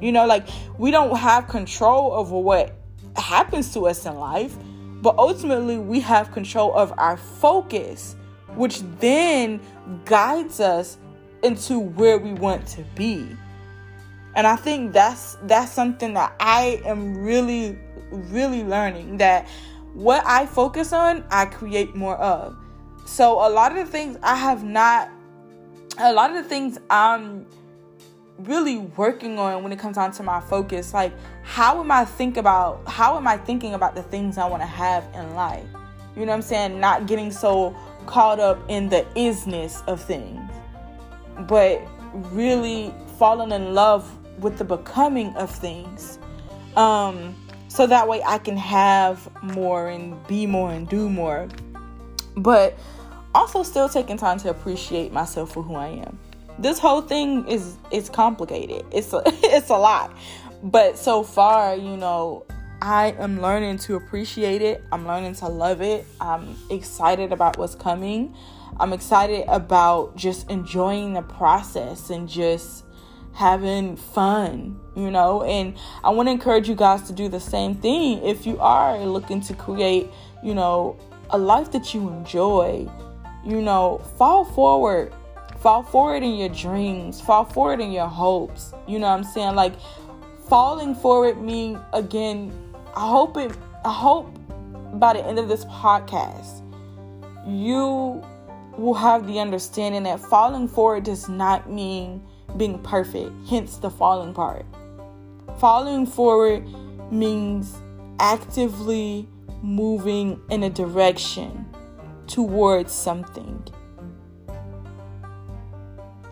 You 0.00 0.12
know, 0.12 0.26
like 0.26 0.46
we 0.78 0.90
don't 0.90 1.16
have 1.16 1.46
control 1.46 2.12
over 2.12 2.38
what 2.38 2.79
happens 3.16 3.72
to 3.74 3.86
us 3.86 4.06
in 4.06 4.16
life, 4.16 4.56
but 5.02 5.16
ultimately 5.18 5.78
we 5.78 6.00
have 6.00 6.32
control 6.32 6.74
of 6.74 6.92
our 6.98 7.16
focus, 7.16 8.16
which 8.54 8.80
then 9.00 9.60
guides 10.04 10.60
us 10.60 10.98
into 11.42 11.78
where 11.78 12.18
we 12.18 12.32
want 12.34 12.66
to 12.68 12.82
be. 12.94 13.26
And 14.34 14.46
I 14.46 14.56
think 14.56 14.92
that's 14.92 15.36
that's 15.42 15.72
something 15.72 16.14
that 16.14 16.34
I 16.38 16.80
am 16.84 17.22
really 17.22 17.78
really 18.10 18.64
learning 18.64 19.16
that 19.18 19.48
what 19.94 20.24
I 20.26 20.46
focus 20.46 20.92
on, 20.92 21.24
I 21.30 21.46
create 21.46 21.94
more 21.94 22.16
of. 22.16 22.56
So 23.06 23.44
a 23.46 23.50
lot 23.50 23.72
of 23.72 23.78
the 23.78 23.90
things 23.90 24.16
I 24.22 24.36
have 24.36 24.62
not 24.62 25.10
a 25.98 26.12
lot 26.12 26.30
of 26.30 26.36
the 26.36 26.48
things 26.48 26.78
I'm 26.88 27.46
really 28.44 28.78
working 28.78 29.38
on 29.38 29.62
when 29.62 29.72
it 29.72 29.78
comes 29.78 29.96
down 29.96 30.12
to 30.12 30.22
my 30.22 30.40
focus. 30.40 30.94
Like 30.94 31.12
how 31.42 31.80
am 31.80 31.90
i 31.90 32.04
think 32.04 32.36
about 32.36 32.86
how 32.88 33.16
am 33.16 33.26
i 33.26 33.36
thinking 33.36 33.74
about 33.74 33.94
the 33.94 34.02
things 34.02 34.38
i 34.38 34.46
want 34.46 34.62
to 34.62 34.66
have 34.66 35.04
in 35.14 35.34
life? 35.34 35.66
You 36.16 36.26
know 36.26 36.32
what 36.32 36.36
i'm 36.36 36.42
saying? 36.42 36.80
Not 36.80 37.06
getting 37.06 37.30
so 37.30 37.76
caught 38.06 38.40
up 38.40 38.58
in 38.68 38.88
the 38.88 39.06
isness 39.14 39.86
of 39.86 40.02
things 40.02 40.50
but 41.46 41.80
really 42.32 42.94
falling 43.18 43.52
in 43.52 43.74
love 43.74 44.10
with 44.42 44.58
the 44.58 44.64
becoming 44.64 45.34
of 45.36 45.50
things 45.50 46.18
um 46.76 47.34
so 47.68 47.86
that 47.86 48.06
way 48.06 48.22
i 48.26 48.38
can 48.38 48.56
have 48.56 49.28
more 49.42 49.88
and 49.88 50.26
be 50.26 50.46
more 50.46 50.70
and 50.70 50.88
do 50.88 51.08
more 51.08 51.48
but 52.36 52.76
also 53.34 53.62
still 53.62 53.88
taking 53.88 54.16
time 54.16 54.38
to 54.38 54.50
appreciate 54.50 55.12
myself 55.12 55.52
for 55.52 55.62
who 55.62 55.74
i 55.74 55.88
am 55.88 56.18
this 56.60 56.78
whole 56.78 57.00
thing 57.00 57.46
is 57.48 57.76
is 57.90 58.08
complicated. 58.08 58.84
It's 58.92 59.12
a, 59.12 59.22
it's 59.26 59.70
a 59.70 59.78
lot. 59.78 60.16
But 60.62 60.98
so 60.98 61.22
far, 61.22 61.74
you 61.74 61.96
know, 61.96 62.44
I 62.82 63.14
am 63.18 63.40
learning 63.40 63.78
to 63.78 63.96
appreciate 63.96 64.62
it. 64.62 64.84
I'm 64.92 65.06
learning 65.06 65.34
to 65.36 65.48
love 65.48 65.80
it. 65.80 66.06
I'm 66.20 66.56
excited 66.70 67.32
about 67.32 67.58
what's 67.58 67.74
coming. 67.74 68.34
I'm 68.78 68.92
excited 68.92 69.44
about 69.48 70.16
just 70.16 70.50
enjoying 70.50 71.14
the 71.14 71.22
process 71.22 72.10
and 72.10 72.28
just 72.28 72.84
having 73.32 73.96
fun, 73.96 74.78
you 74.96 75.10
know. 75.10 75.42
And 75.42 75.76
I 76.04 76.10
want 76.10 76.28
to 76.28 76.30
encourage 76.30 76.68
you 76.68 76.74
guys 76.74 77.02
to 77.04 77.12
do 77.12 77.28
the 77.28 77.40
same 77.40 77.74
thing 77.74 78.22
if 78.24 78.46
you 78.46 78.58
are 78.60 78.98
looking 79.00 79.40
to 79.42 79.54
create, 79.54 80.08
you 80.42 80.54
know, 80.54 80.98
a 81.30 81.38
life 81.38 81.72
that 81.72 81.94
you 81.94 82.08
enjoy. 82.08 82.88
You 83.44 83.62
know, 83.62 83.98
fall 84.18 84.44
forward. 84.44 85.14
Fall 85.60 85.82
forward 85.82 86.22
in 86.22 86.36
your 86.36 86.48
dreams. 86.48 87.20
Fall 87.20 87.44
forward 87.44 87.80
in 87.80 87.92
your 87.92 88.06
hopes. 88.06 88.72
You 88.88 88.98
know 88.98 89.08
what 89.08 89.18
I'm 89.18 89.24
saying? 89.24 89.54
Like 89.54 89.74
falling 90.48 90.94
forward 90.94 91.40
mean 91.40 91.78
again, 91.92 92.52
I 92.96 93.08
hope 93.08 93.36
it 93.36 93.52
I 93.84 93.92
hope 93.92 94.34
by 94.94 95.14
the 95.14 95.24
end 95.24 95.38
of 95.38 95.48
this 95.48 95.64
podcast 95.66 96.66
you 97.46 98.22
will 98.76 98.94
have 98.94 99.26
the 99.26 99.38
understanding 99.38 100.04
that 100.04 100.20
falling 100.20 100.68
forward 100.68 101.04
does 101.04 101.28
not 101.28 101.70
mean 101.70 102.22
being 102.56 102.78
perfect, 102.80 103.30
hence 103.48 103.76
the 103.76 103.90
falling 103.90 104.34
part. 104.34 104.64
Falling 105.58 106.06
forward 106.06 106.66
means 107.12 107.76
actively 108.18 109.28
moving 109.62 110.40
in 110.50 110.62
a 110.62 110.70
direction 110.70 111.66
towards 112.26 112.92
something. 112.92 113.62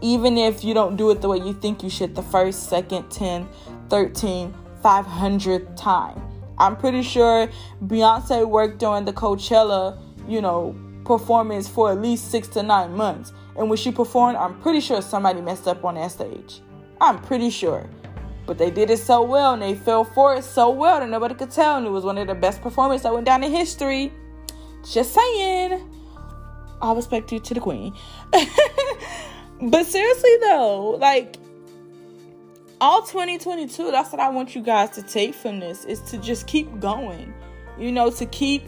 Even 0.00 0.38
if 0.38 0.62
you 0.62 0.74
don't 0.74 0.96
do 0.96 1.11
it 1.11 1.20
the 1.20 1.28
way 1.28 1.38
you 1.38 1.52
think 1.52 1.82
you 1.82 1.90
should 1.90 2.14
the 2.14 2.22
first, 2.22 2.68
second, 2.68 3.11
10, 3.11 3.48
13, 3.88 4.54
500th 4.84 5.76
time. 5.76 6.20
I'm 6.58 6.76
pretty 6.76 7.02
sure 7.02 7.48
Beyonce 7.84 8.48
worked 8.48 8.82
on 8.82 9.04
the 9.04 9.12
Coachella, 9.12 10.00
you 10.28 10.40
know, 10.40 10.76
performance 11.04 11.68
for 11.68 11.90
at 11.90 12.00
least 12.00 12.30
six 12.30 12.48
to 12.48 12.62
nine 12.62 12.92
months. 12.94 13.32
And 13.56 13.68
when 13.68 13.76
she 13.76 13.90
performed, 13.90 14.37
I'm 14.37 14.61
pretty 14.61 14.80
sure 14.80 15.02
somebody 15.02 15.40
messed 15.40 15.66
up 15.66 15.84
on 15.84 15.94
that 15.94 16.12
stage. 16.12 16.61
I'm 17.00 17.20
pretty 17.20 17.50
sure. 17.50 17.88
But 18.46 18.58
they 18.58 18.70
did 18.70 18.90
it 18.90 18.98
so 18.98 19.22
well 19.22 19.54
and 19.54 19.62
they 19.62 19.74
fell 19.74 20.04
for 20.04 20.34
it 20.34 20.44
so 20.44 20.70
well 20.70 21.00
that 21.00 21.08
nobody 21.08 21.34
could 21.34 21.50
tell. 21.50 21.76
And 21.76 21.87
it 21.87 21.90
was 21.90 22.04
one 22.04 22.18
of 22.18 22.26
the 22.26 22.34
best 22.34 22.61
performances 22.61 23.02
that 23.02 23.12
went 23.12 23.26
down 23.26 23.42
in 23.42 23.52
history. 23.52 24.12
Just 24.90 25.12
saying. 25.12 25.88
All 26.80 26.94
respect 26.94 27.28
to, 27.30 27.38
to 27.40 27.54
the 27.54 27.61
queen. 27.61 27.94
but 29.61 29.87
seriously 29.87 30.37
though, 30.40 30.97
like 31.01 31.37
all 32.81 33.03
2022, 33.03 33.90
that's 33.90 34.12
what 34.12 34.21
I 34.21 34.29
want 34.29 34.55
you 34.55 34.62
guys 34.62 34.90
to 34.90 35.03
take 35.03 35.35
from 35.35 35.61
this 35.61 35.85
is 35.85 36.01
to 36.03 36.18
just 36.18 36.47
keep 36.47 36.81
going. 36.81 37.35
You 37.79 37.92
know, 37.92 38.11
to 38.11 38.27
keep 38.27 38.64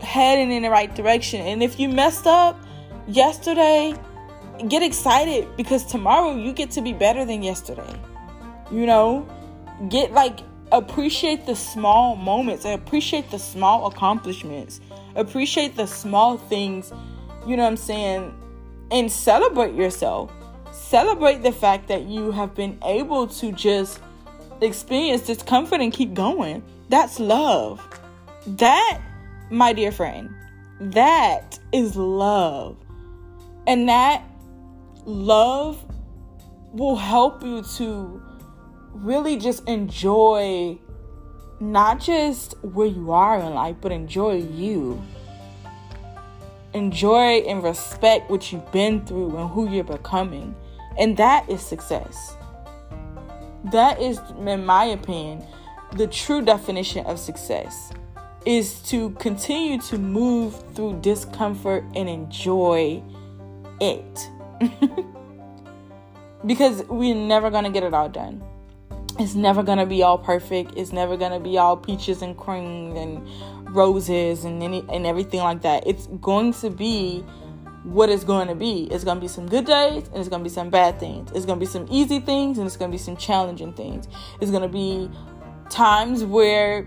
heading 0.00 0.52
in 0.52 0.62
the 0.62 0.70
right 0.70 0.94
direction. 0.94 1.40
And 1.40 1.62
if 1.62 1.78
you 1.78 1.88
messed 1.88 2.26
up 2.26 2.60
yesterday, 3.06 3.94
get 4.68 4.82
excited 4.82 5.48
because 5.56 5.84
tomorrow 5.86 6.34
you 6.34 6.52
get 6.52 6.70
to 6.72 6.82
be 6.82 6.92
better 6.92 7.24
than 7.24 7.42
yesterday. 7.42 7.94
You 8.70 8.86
know, 8.86 9.28
get 9.88 10.12
like 10.12 10.40
appreciate 10.70 11.46
the 11.46 11.54
small 11.54 12.16
moments, 12.16 12.64
appreciate 12.64 13.30
the 13.30 13.38
small 13.38 13.86
accomplishments, 13.86 14.80
appreciate 15.14 15.76
the 15.76 15.86
small 15.86 16.38
things, 16.38 16.92
you 17.46 17.56
know 17.56 17.64
what 17.64 17.70
I'm 17.70 17.76
saying, 17.76 18.34
and 18.92 19.10
celebrate 19.10 19.74
yourself. 19.74 20.30
Celebrate 20.70 21.42
the 21.42 21.52
fact 21.52 21.88
that 21.88 22.02
you 22.02 22.30
have 22.30 22.54
been 22.54 22.78
able 22.84 23.26
to 23.26 23.50
just 23.50 23.98
experience 24.60 25.22
discomfort 25.22 25.80
and 25.80 25.92
keep 25.92 26.14
going. 26.14 26.62
That's 26.88 27.18
love. 27.18 27.80
That, 28.46 29.00
my 29.50 29.72
dear 29.72 29.90
friend, 29.90 30.34
that 30.80 31.58
is 31.72 31.96
love. 31.96 32.76
And 33.66 33.88
that 33.88 34.22
love 35.04 35.84
will 36.72 36.96
help 36.96 37.42
you 37.42 37.62
to 37.76 38.22
really 38.92 39.36
just 39.36 39.66
enjoy 39.68 40.78
not 41.60 42.00
just 42.00 42.54
where 42.62 42.88
you 42.88 43.12
are 43.12 43.38
in 43.38 43.54
life, 43.54 43.76
but 43.80 43.92
enjoy 43.92 44.36
you. 44.36 45.02
Enjoy 46.74 47.38
and 47.40 47.62
respect 47.62 48.30
what 48.30 48.52
you've 48.52 48.70
been 48.72 49.04
through 49.04 49.36
and 49.36 49.50
who 49.50 49.68
you're 49.68 49.84
becoming. 49.84 50.54
And 50.98 51.16
that 51.16 51.48
is 51.48 51.60
success. 51.60 52.36
That 53.72 54.00
is, 54.00 54.20
in 54.38 54.66
my 54.66 54.84
opinion, 54.86 55.44
the 55.92 56.06
true 56.06 56.42
definition 56.42 57.06
of 57.06 57.18
success 57.18 57.92
is 58.44 58.80
to 58.82 59.10
continue 59.10 59.78
to 59.82 59.98
move 59.98 60.54
through 60.74 61.00
discomfort 61.00 61.84
and 61.94 62.08
enjoy 62.08 63.02
it. 63.80 64.30
because 66.46 66.84
we're 66.84 67.14
never 67.14 67.50
going 67.50 67.64
to 67.64 67.70
get 67.70 67.82
it 67.82 67.94
all 67.94 68.08
done. 68.08 68.42
It's 69.18 69.34
never 69.34 69.62
going 69.62 69.78
to 69.78 69.86
be 69.86 70.02
all 70.02 70.18
perfect. 70.18 70.72
It's 70.76 70.92
never 70.92 71.16
going 71.16 71.32
to 71.32 71.40
be 71.40 71.58
all 71.58 71.76
peaches 71.76 72.22
and 72.22 72.36
cream 72.36 72.96
and 72.96 73.61
roses 73.72 74.44
and 74.44 74.62
any 74.62 74.84
and 74.88 75.06
everything 75.06 75.40
like 75.40 75.62
that. 75.62 75.86
It's 75.86 76.06
going 76.06 76.52
to 76.54 76.70
be 76.70 77.24
what 77.84 78.08
it's 78.08 78.24
going 78.24 78.48
to 78.48 78.54
be. 78.54 78.84
It's 78.90 79.04
going 79.04 79.16
to 79.16 79.20
be 79.20 79.28
some 79.28 79.48
good 79.48 79.66
days 79.66 80.06
and 80.08 80.16
it's 80.18 80.28
going 80.28 80.40
to 80.40 80.48
be 80.48 80.54
some 80.54 80.70
bad 80.70 81.00
things. 81.00 81.30
It's 81.32 81.46
going 81.46 81.58
to 81.58 81.64
be 81.64 81.70
some 81.70 81.86
easy 81.90 82.20
things 82.20 82.58
and 82.58 82.66
it's 82.66 82.76
going 82.76 82.90
to 82.90 82.94
be 82.94 83.02
some 83.02 83.16
challenging 83.16 83.72
things. 83.72 84.06
It's 84.40 84.50
going 84.50 84.62
to 84.62 84.68
be 84.68 85.10
times 85.68 86.22
where 86.24 86.86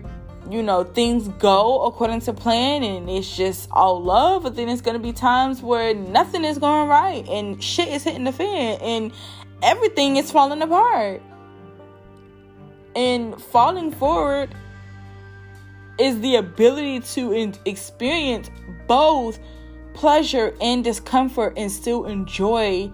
you 0.50 0.62
know 0.62 0.84
things 0.84 1.28
go 1.40 1.82
according 1.82 2.20
to 2.20 2.32
plan 2.32 2.84
and 2.84 3.10
it's 3.10 3.36
just 3.36 3.68
all 3.72 4.00
love 4.00 4.44
but 4.44 4.54
then 4.54 4.68
it's 4.68 4.80
gonna 4.80 4.98
be 4.98 5.12
times 5.12 5.60
where 5.60 5.92
nothing 5.92 6.44
is 6.44 6.56
going 6.56 6.88
right 6.88 7.26
and 7.28 7.62
shit 7.62 7.88
is 7.88 8.04
hitting 8.04 8.22
the 8.22 8.30
fan 8.30 8.78
and 8.80 9.12
everything 9.62 10.16
is 10.16 10.30
falling 10.30 10.62
apart 10.62 11.20
and 12.94 13.40
falling 13.42 13.90
forward 13.90 14.54
is 15.98 16.20
the 16.20 16.36
ability 16.36 17.00
to 17.00 17.52
experience 17.64 18.50
both 18.86 19.38
pleasure 19.94 20.54
and 20.60 20.84
discomfort 20.84 21.54
and 21.56 21.70
still 21.70 22.04
enjoy 22.04 22.90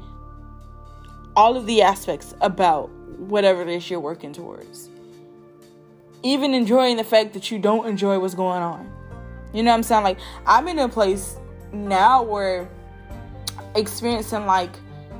all 1.34 1.56
of 1.56 1.66
the 1.66 1.82
aspects 1.82 2.34
about 2.40 2.90
whatever 3.18 3.62
it 3.62 3.68
is 3.68 3.90
you're 3.90 4.00
working 4.00 4.32
towards 4.32 4.88
even 6.22 6.54
enjoying 6.54 6.96
the 6.96 7.04
fact 7.04 7.32
that 7.34 7.50
you 7.50 7.58
don't 7.58 7.86
enjoy 7.86 8.18
what's 8.18 8.34
going 8.34 8.62
on. 8.62 8.90
You 9.52 9.62
know 9.62 9.70
what 9.70 9.78
I'm 9.78 9.82
saying? 9.82 10.04
Like, 10.04 10.18
I'm 10.46 10.68
in 10.68 10.78
a 10.78 10.88
place 10.88 11.36
now 11.72 12.22
where 12.22 12.68
experiencing 13.74 14.46
like 14.46 14.70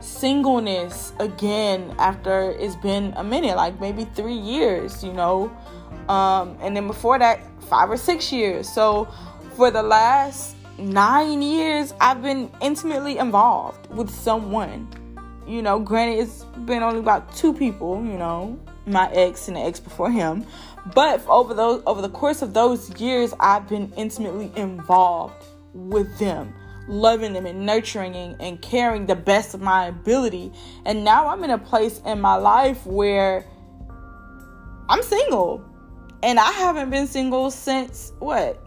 singleness 0.01 1.13
again 1.19 1.95
after 1.99 2.53
it's 2.53 2.77
been 2.77 3.13
a 3.17 3.25
minute, 3.25 3.57
like 3.57 3.81
maybe 3.81 4.05
three 4.15 4.37
years, 4.37 5.03
you 5.03 5.13
know. 5.13 5.55
Um, 6.09 6.57
and 6.61 6.77
then 6.77 6.87
before 6.87 7.19
that, 7.19 7.41
five 7.73 7.91
or 7.91 7.97
six 7.97 8.31
years. 8.31 8.69
So 8.69 9.09
for 9.57 9.71
the 9.71 9.83
last 9.83 10.57
nine 10.77 11.41
years, 11.41 11.95
I've 12.03 12.21
been 12.21 12.51
intimately 12.61 13.17
involved 13.17 13.91
with 13.91 14.11
someone. 14.11 14.87
You 15.49 15.63
know, 15.63 15.79
granted, 15.79 16.21
it's 16.21 16.45
been 16.67 16.83
only 16.83 16.99
about 16.99 17.35
two 17.35 17.55
people, 17.55 18.05
you 18.05 18.19
know, 18.19 18.61
my 18.85 19.11
ex 19.13 19.49
and 19.49 19.57
the 19.57 19.61
ex 19.61 19.81
before 19.81 20.11
him. 20.11 20.45
But 20.95 21.27
over 21.29 21.55
those 21.55 21.83
over 21.87 22.03
the 22.03 22.11
course 22.11 22.43
of 22.43 22.53
those 22.53 23.01
years, 23.01 23.33
I've 23.41 23.67
been 23.71 23.91
intimately 23.97 24.53
involved 24.55 25.43
with 25.73 26.19
them, 26.19 26.55
loving 26.89 27.33
them 27.33 27.47
and 27.47 27.65
nurturing 27.65 28.15
and, 28.15 28.39
and 28.39 28.61
caring 28.61 29.07
the 29.07 29.17
best 29.17 29.55
of 29.55 29.63
my 29.63 29.87
ability. 29.87 30.53
And 30.85 31.05
now 31.05 31.29
I'm 31.29 31.43
in 31.43 31.49
a 31.49 31.59
place 31.59 32.03
in 32.05 32.21
my 32.21 32.35
life 32.35 32.85
where 32.85 33.47
I'm 34.91 35.03
single. 35.03 35.72
And 36.23 36.39
I 36.39 36.51
haven't 36.53 36.91
been 36.91 37.07
single 37.07 37.51
since 37.51 38.13
what? 38.19 38.65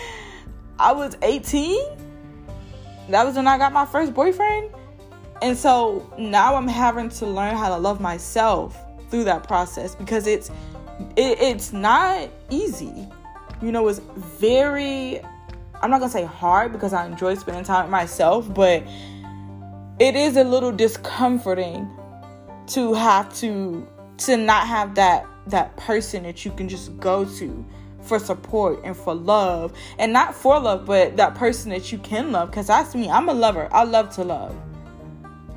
I 0.78 0.92
was 0.92 1.16
18. 1.22 1.78
That 3.10 3.26
was 3.26 3.36
when 3.36 3.46
I 3.46 3.58
got 3.58 3.72
my 3.72 3.84
first 3.84 4.14
boyfriend. 4.14 4.70
And 5.42 5.56
so 5.56 6.10
now 6.18 6.54
I'm 6.54 6.68
having 6.68 7.08
to 7.10 7.26
learn 7.26 7.56
how 7.56 7.68
to 7.68 7.76
love 7.76 8.00
myself 8.00 8.78
through 9.10 9.24
that 9.24 9.46
process 9.46 9.94
because 9.94 10.26
it's 10.26 10.50
it, 11.16 11.40
it's 11.40 11.72
not 11.72 12.28
easy. 12.50 13.08
You 13.60 13.72
know, 13.72 13.88
it's 13.88 14.00
very 14.38 15.20
I'm 15.82 15.90
not 15.90 16.00
gonna 16.00 16.12
say 16.12 16.24
hard 16.24 16.72
because 16.72 16.92
I 16.92 17.06
enjoy 17.06 17.34
spending 17.34 17.64
time 17.64 17.84
with 17.84 17.90
myself, 17.90 18.52
but 18.52 18.82
it 19.98 20.14
is 20.14 20.36
a 20.36 20.44
little 20.44 20.72
discomforting 20.72 21.88
to 22.68 22.94
have 22.94 23.34
to 23.36 23.86
to 24.18 24.36
not 24.36 24.66
have 24.66 24.94
that 24.94 25.26
that 25.46 25.76
person 25.76 26.22
that 26.24 26.44
you 26.44 26.50
can 26.52 26.68
just 26.68 26.96
go 26.98 27.24
to 27.24 27.64
for 28.02 28.18
support 28.18 28.80
and 28.84 28.96
for 28.96 29.14
love 29.14 29.72
and 29.98 30.12
not 30.12 30.34
for 30.34 30.58
love 30.58 30.86
but 30.86 31.16
that 31.16 31.34
person 31.34 31.70
that 31.70 31.92
you 31.92 31.98
can 31.98 32.32
love 32.32 32.50
because 32.50 32.66
that's 32.68 32.94
me 32.94 33.10
i'm 33.10 33.28
a 33.28 33.34
lover 33.34 33.68
i 33.72 33.84
love 33.84 34.08
to 34.14 34.24
love 34.24 34.56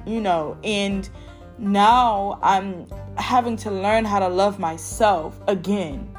you 0.05 0.19
know 0.19 0.57
and 0.63 1.09
now 1.57 2.37
i'm 2.41 2.85
having 3.17 3.55
to 3.57 3.71
learn 3.71 4.05
how 4.05 4.19
to 4.19 4.27
love 4.27 4.59
myself 4.59 5.39
again. 5.47 6.09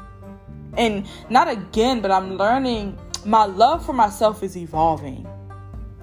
And 0.77 1.05
not 1.29 1.47
again, 1.49 2.01
but 2.01 2.11
I'm 2.11 2.37
learning 2.37 2.97
my 3.25 3.45
love 3.45 3.85
for 3.85 3.93
myself 3.93 4.43
is 4.43 4.55
evolving. 4.57 5.27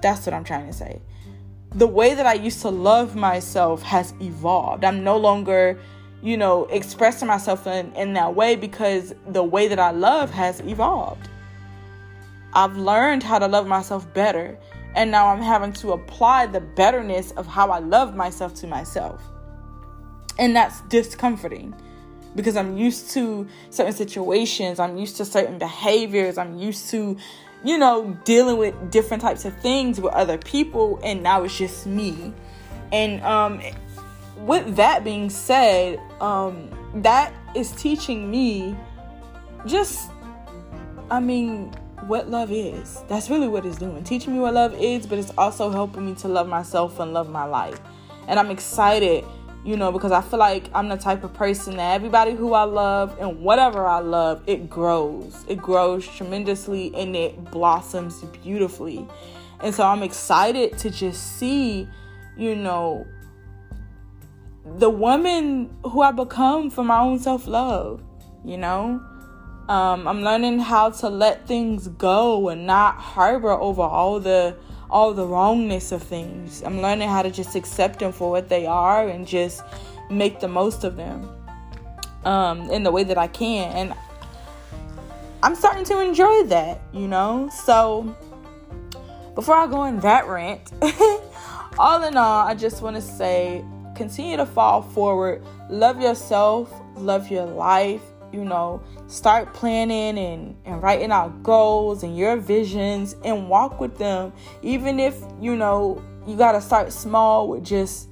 That's 0.01 0.25
what 0.25 0.33
I'm 0.33 0.43
trying 0.43 0.67
to 0.67 0.73
say. 0.73 1.01
the 1.75 1.87
way 1.87 2.13
that 2.13 2.25
I 2.25 2.33
used 2.33 2.61
to 2.61 2.69
love 2.69 3.15
myself 3.15 3.81
has 3.81 4.13
evolved. 4.21 4.85
I'm 4.85 5.03
no 5.03 5.17
longer, 5.17 5.79
you 6.23 6.37
know, 6.37 6.63
expressing 6.65 7.27
myself 7.27 7.67
in, 7.67 7.93
in 7.95 8.13
that 8.13 8.33
way 8.33 8.55
because 8.55 9.13
the 9.27 9.43
way 9.43 9.67
that 9.67 9.77
I 9.77 9.91
love 9.91 10.31
has 10.31 10.61
evolved. 10.61 11.27
I've 12.53 12.77
learned 12.77 13.23
how 13.23 13.39
to 13.39 13.47
love 13.47 13.67
myself 13.67 14.11
better. 14.13 14.57
And 14.95 15.11
now 15.11 15.27
I'm 15.27 15.41
having 15.41 15.73
to 15.73 15.91
apply 15.91 16.45
the 16.45 16.61
betterness 16.61 17.31
of 17.31 17.45
how 17.45 17.71
I 17.71 17.79
love 17.79 18.15
myself 18.15 18.53
to 18.55 18.67
myself. 18.67 19.21
And 20.39 20.55
that's 20.55 20.79
discomforting 20.81 21.75
because 22.35 22.55
I'm 22.55 22.77
used 22.77 23.11
to 23.11 23.45
certain 23.69 23.93
situations, 23.93 24.79
I'm 24.79 24.97
used 24.97 25.17
to 25.17 25.25
certain 25.25 25.59
behaviors, 25.59 26.37
I'm 26.37 26.57
used 26.57 26.89
to, 26.91 27.17
you 27.65 27.77
know, 27.77 28.17
dealing 28.23 28.57
with 28.57 28.91
different 28.91 29.21
types 29.21 29.45
of 29.45 29.55
things 29.61 29.99
with 29.99 30.13
other 30.13 30.37
people, 30.37 30.99
and 31.03 31.21
now 31.21 31.43
it's 31.43 31.57
just 31.57 31.85
me. 31.85 32.33
And 32.91 33.21
um, 33.23 33.61
with 34.43 34.75
that 34.75 35.03
being 35.03 35.29
said, 35.29 35.99
um, 36.19 36.69
that 36.95 37.33
is 37.55 37.71
teaching 37.71 38.29
me 38.29 38.75
just, 39.65 40.11
I 41.09 41.21
mean, 41.21 41.73
what 42.07 42.29
love 42.29 42.51
is. 42.51 43.01
That's 43.07 43.29
really 43.29 43.47
what 43.47 43.65
it's 43.65 43.77
doing. 43.77 44.03
Teaching 44.03 44.33
me 44.33 44.39
what 44.39 44.53
love 44.53 44.73
is, 44.73 45.07
but 45.07 45.17
it's 45.17 45.31
also 45.37 45.69
helping 45.69 46.05
me 46.05 46.15
to 46.15 46.27
love 46.27 46.47
myself 46.47 46.99
and 46.99 47.13
love 47.13 47.29
my 47.29 47.45
life. 47.45 47.79
And 48.27 48.37
I'm 48.37 48.51
excited, 48.51 49.23
you 49.63 49.77
know, 49.77 49.93
because 49.93 50.11
I 50.11 50.21
feel 50.21 50.39
like 50.39 50.69
I'm 50.73 50.89
the 50.89 50.97
type 50.97 51.23
of 51.23 51.33
person 51.33 51.77
that 51.77 51.93
everybody 51.93 52.33
who 52.33 52.53
I 52.53 52.63
love 52.63 53.17
and 53.21 53.39
whatever 53.39 53.85
I 53.87 53.99
love, 53.99 54.43
it 54.45 54.69
grows. 54.69 55.45
It 55.47 55.59
grows 55.59 56.05
tremendously 56.05 56.93
and 56.95 57.15
it 57.15 57.51
blossoms 57.51 58.21
beautifully. 58.43 59.07
And 59.61 59.73
so 59.73 59.85
I'm 59.85 60.03
excited 60.03 60.77
to 60.79 60.89
just 60.89 61.37
see, 61.37 61.87
you 62.35 62.55
know, 62.55 63.07
the 64.65 64.89
woman 64.89 65.75
who 65.83 66.01
I 66.01 66.11
become 66.11 66.69
for 66.69 66.83
my 66.83 66.99
own 66.99 67.19
self 67.19 67.47
love, 67.47 68.01
you 68.43 68.57
know? 68.57 69.01
Um, 69.69 70.07
I'm 70.07 70.23
learning 70.23 70.59
how 70.59 70.89
to 70.89 71.09
let 71.09 71.47
things 71.47 71.87
go 71.87 72.49
and 72.49 72.67
not 72.67 72.95
harbor 72.95 73.51
over 73.51 73.81
all 73.81 74.19
the 74.19 74.57
all 74.89 75.13
the 75.13 75.25
wrongness 75.25 75.91
of 75.91 76.03
things. 76.03 76.61
I'm 76.63 76.81
learning 76.81 77.09
how 77.09 77.23
to 77.23 77.31
just 77.31 77.55
accept 77.55 77.99
them 77.99 78.11
for 78.11 78.29
what 78.29 78.49
they 78.49 78.65
are 78.65 79.07
and 79.07 79.25
just 79.25 79.63
make 80.09 80.39
the 80.39 80.47
most 80.47 80.83
of 80.83 80.97
them 80.97 81.27
um, 82.25 82.69
in 82.69 82.83
the 82.83 82.91
way 82.91 83.03
that 83.03 83.17
I 83.17 83.27
can. 83.27 83.71
And 83.71 83.93
I'm 85.41 85.55
starting 85.55 85.83
to 85.85 85.99
enjoy 85.99 86.43
that, 86.43 86.81
you 86.93 87.07
know? 87.07 87.49
So 87.65 88.15
before 89.33 89.55
I 89.55 89.65
go 89.65 89.85
in 89.85 89.99
that 90.01 90.27
rant, 90.27 90.71
all 91.79 92.03
in 92.03 92.15
all, 92.15 92.47
I 92.47 92.53
just 92.53 92.81
want 92.81 92.95
to 92.95 93.01
say 93.01 93.65
continue 93.95 94.37
to 94.37 94.45
fall 94.45 94.81
forward, 94.81 95.43
love 95.69 96.01
yourself, 96.01 96.73
love 96.95 97.29
your 97.29 97.45
life, 97.45 98.01
you 98.31 98.43
know, 98.43 98.81
start 99.07 99.53
planning 99.53 100.17
and, 100.17 100.55
and 100.65 100.81
writing 100.81 101.11
out 101.11 101.43
goals 101.43 102.03
and 102.03 102.17
your 102.17 102.35
visions 102.35 103.15
and 103.23 103.47
walk 103.47 103.79
with 103.79 103.97
them. 103.97 104.33
Even 104.61 104.99
if, 104.99 105.21
you 105.39 105.55
know, 105.55 106.01
you 106.25 106.35
got 106.35 106.53
to 106.53 106.61
start 106.61 106.91
small 106.91 107.47
with 107.47 107.63
just 107.63 108.09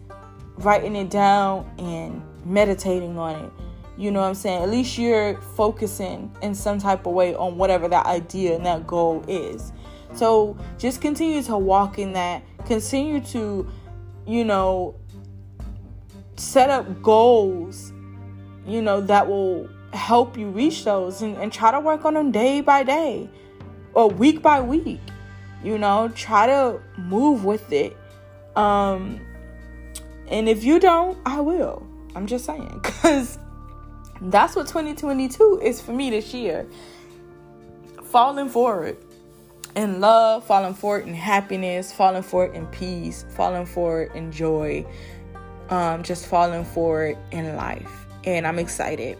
writing 0.58 0.96
it 0.96 1.10
down 1.10 1.70
and 1.80 2.22
meditating 2.46 3.18
on 3.18 3.46
it. 3.46 3.52
You 3.98 4.12
know 4.12 4.22
what 4.22 4.28
I'm 4.28 4.36
saying? 4.36 4.64
At 4.64 4.70
least 4.70 4.98
you're 4.98 5.40
focusing 5.56 6.36
in 6.42 6.56
some 6.56 6.80
type 6.80 7.06
of 7.06 7.14
way 7.14 7.36
on 7.36 7.58
whatever 7.58 7.88
that 7.88 8.06
idea 8.06 8.56
and 8.56 8.66
that 8.66 8.88
goal 8.88 9.24
is. 9.28 9.72
So 10.14 10.58
just 10.78 11.02
continue 11.02 11.42
to 11.44 11.58
walk 11.58 12.00
in 12.00 12.14
that. 12.14 12.44
Continue 12.66 13.22
to, 13.22 13.70
you 14.28 14.46
know, 14.46 14.96
set 16.42 16.70
up 16.70 17.02
goals, 17.02 17.94
you 18.66 18.82
know, 18.82 19.02
that 19.02 19.28
will 19.28 19.70
help 19.94 20.38
you 20.38 20.48
reach 20.48 20.84
those 20.84 21.22
and, 21.22 21.38
and 21.38 21.52
try 21.52 21.72
to 21.72 21.80
work 21.80 22.06
on 22.06 22.14
them 22.16 22.32
day 22.32 22.62
by 22.62 22.84
day 22.84 23.30
or 23.94 24.10
week 24.10 24.42
by 24.42 24.60
week. 24.62 25.00
You 25.64 25.78
know, 25.78 26.12
try 26.16 26.48
to 26.48 26.82
move 26.98 27.46
with 27.46 27.72
it. 27.72 27.96
Um, 28.56 29.20
and 30.28 30.50
if 30.50 30.64
you 30.64 30.80
don't, 30.80 31.18
I 31.26 31.40
will. 31.42 31.86
I'm 32.16 32.26
just 32.26 32.46
saying, 32.46 32.80
because 32.84 33.38
that's 34.22 34.56
what 34.56 34.68
2022 34.68 35.62
is 35.64 35.82
for 35.82 35.94
me 35.94 36.10
this 36.10 36.34
year. 36.34 36.68
Falling 38.04 38.50
forward 38.50 38.98
in 39.76 40.02
love, 40.02 40.46
falling 40.46 40.74
forward 40.74 41.08
in 41.08 41.14
happiness, 41.14 41.94
falling 41.94 42.24
forward 42.24 42.56
in 42.56 42.66
peace, 42.68 43.26
falling 43.30 43.66
forward 43.66 44.12
in 44.16 44.32
joy, 44.32 44.86
um, 45.72 46.04
just 46.04 46.28
falling 46.28 46.66
forward 46.66 47.18
in 47.32 47.56
life. 47.56 48.06
And 48.24 48.46
I'm 48.46 48.60
excited. 48.60 49.18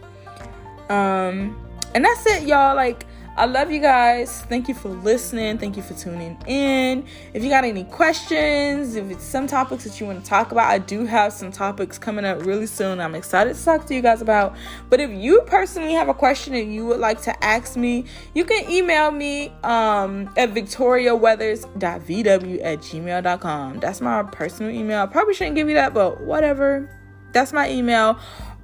Um, 0.90 1.58
and 1.96 2.06
that's 2.06 2.26
it, 2.28 2.44
y'all. 2.44 2.76
Like, 2.76 3.06
I 3.38 3.46
love 3.46 3.72
you 3.72 3.80
guys. 3.80 4.42
Thank 4.42 4.68
you 4.68 4.74
for 4.74 4.90
listening. 4.90 5.58
Thank 5.58 5.78
you 5.78 5.84
for 5.84 5.94
tuning 5.94 6.38
in. 6.48 7.06
If 7.34 7.42
you 7.44 7.50
got 7.50 7.64
any 7.64 7.86
questions, 7.86 8.96
if 8.96 9.10
it's 9.10 9.24
some 9.24 9.48
topics 9.48 9.86
that 9.86 10.02
you 10.02 10.06
want 10.06 10.22
to 10.22 10.30
talk 10.30 10.52
about, 10.52 10.70
I 10.70 10.80
do 10.80 11.06
have 11.06 11.32
some 11.32 11.50
topics 11.50 11.98
coming 11.98 12.26
up 12.26 12.46
really 12.46 12.66
soon. 12.66 13.00
I'm 13.00 13.16
excited 13.16 13.56
to 13.56 13.64
talk 13.64 13.86
to 13.86 13.96
you 13.96 14.02
guys 14.02 14.22
about. 14.22 14.58
But 14.90 15.00
if 15.00 15.10
you 15.10 15.44
personally 15.46 15.94
have 15.94 16.10
a 16.10 16.14
question 16.14 16.54
and 16.56 16.74
you 16.74 16.86
would 16.88 17.00
like 17.00 17.22
to 17.22 17.44
ask 17.44 17.78
me, 17.78 18.04
you 18.36 18.44
can 18.44 18.70
email 18.70 19.12
me 19.12 19.54
um, 19.64 20.30
at 20.36 20.54
victoriaweathers.vw 20.54 22.64
at 22.64 22.80
gmail.com. 22.80 23.80
That's 23.80 24.02
my 24.02 24.24
personal 24.24 24.74
email. 24.74 25.04
I 25.04 25.06
probably 25.06 25.36
shouldn't 25.36 25.56
give 25.56 25.70
you 25.70 25.76
that, 25.76 25.94
but 25.94 26.20
whatever. 26.20 26.90
That's 27.32 27.54
my 27.54 27.72
email. 27.72 28.20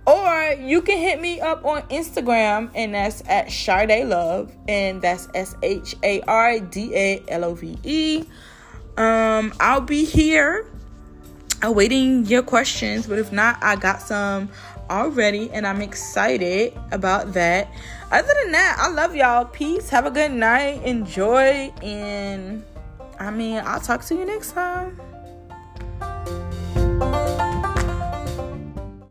Or 0.07 0.55
you 0.57 0.81
can 0.81 0.97
hit 0.97 1.19
me 1.19 1.41
up 1.41 1.65
on 1.65 1.81
Instagram, 1.89 2.71
and 2.73 2.93
that's 2.93 3.21
at 3.27 3.47
Sharday 3.47 4.07
Love, 4.07 4.55
and 4.65 5.01
that's 5.01 5.27
S 5.35 5.53
H 5.61 5.95
A 6.01 6.21
R 6.21 6.61
D 6.61 6.95
A 6.95 7.23
L 7.27 7.43
O 7.43 7.53
V 7.53 7.77
E. 7.83 8.23
Um, 8.95 9.53
I'll 9.59 9.81
be 9.81 10.05
here 10.05 10.65
awaiting 11.61 12.25
your 12.25 12.41
questions, 12.41 13.05
but 13.05 13.19
if 13.19 13.33
not, 13.33 13.61
I 13.61 13.75
got 13.75 14.01
some 14.01 14.49
already, 14.89 15.51
and 15.51 15.67
I'm 15.67 15.81
excited 15.81 16.73
about 16.91 17.33
that. 17.33 17.69
Other 18.09 18.33
than 18.43 18.53
that, 18.53 18.77
I 18.79 18.87
love 18.87 19.13
y'all. 19.13 19.43
Peace. 19.43 19.89
Have 19.89 20.05
a 20.05 20.11
good 20.11 20.31
night. 20.31 20.83
Enjoy, 20.83 21.73
and 21.83 22.63
I 23.19 23.29
mean, 23.29 23.61
I'll 23.65 23.81
talk 23.81 24.05
to 24.05 24.15
you 24.15 24.23
next 24.23 24.53
time. 24.53 24.97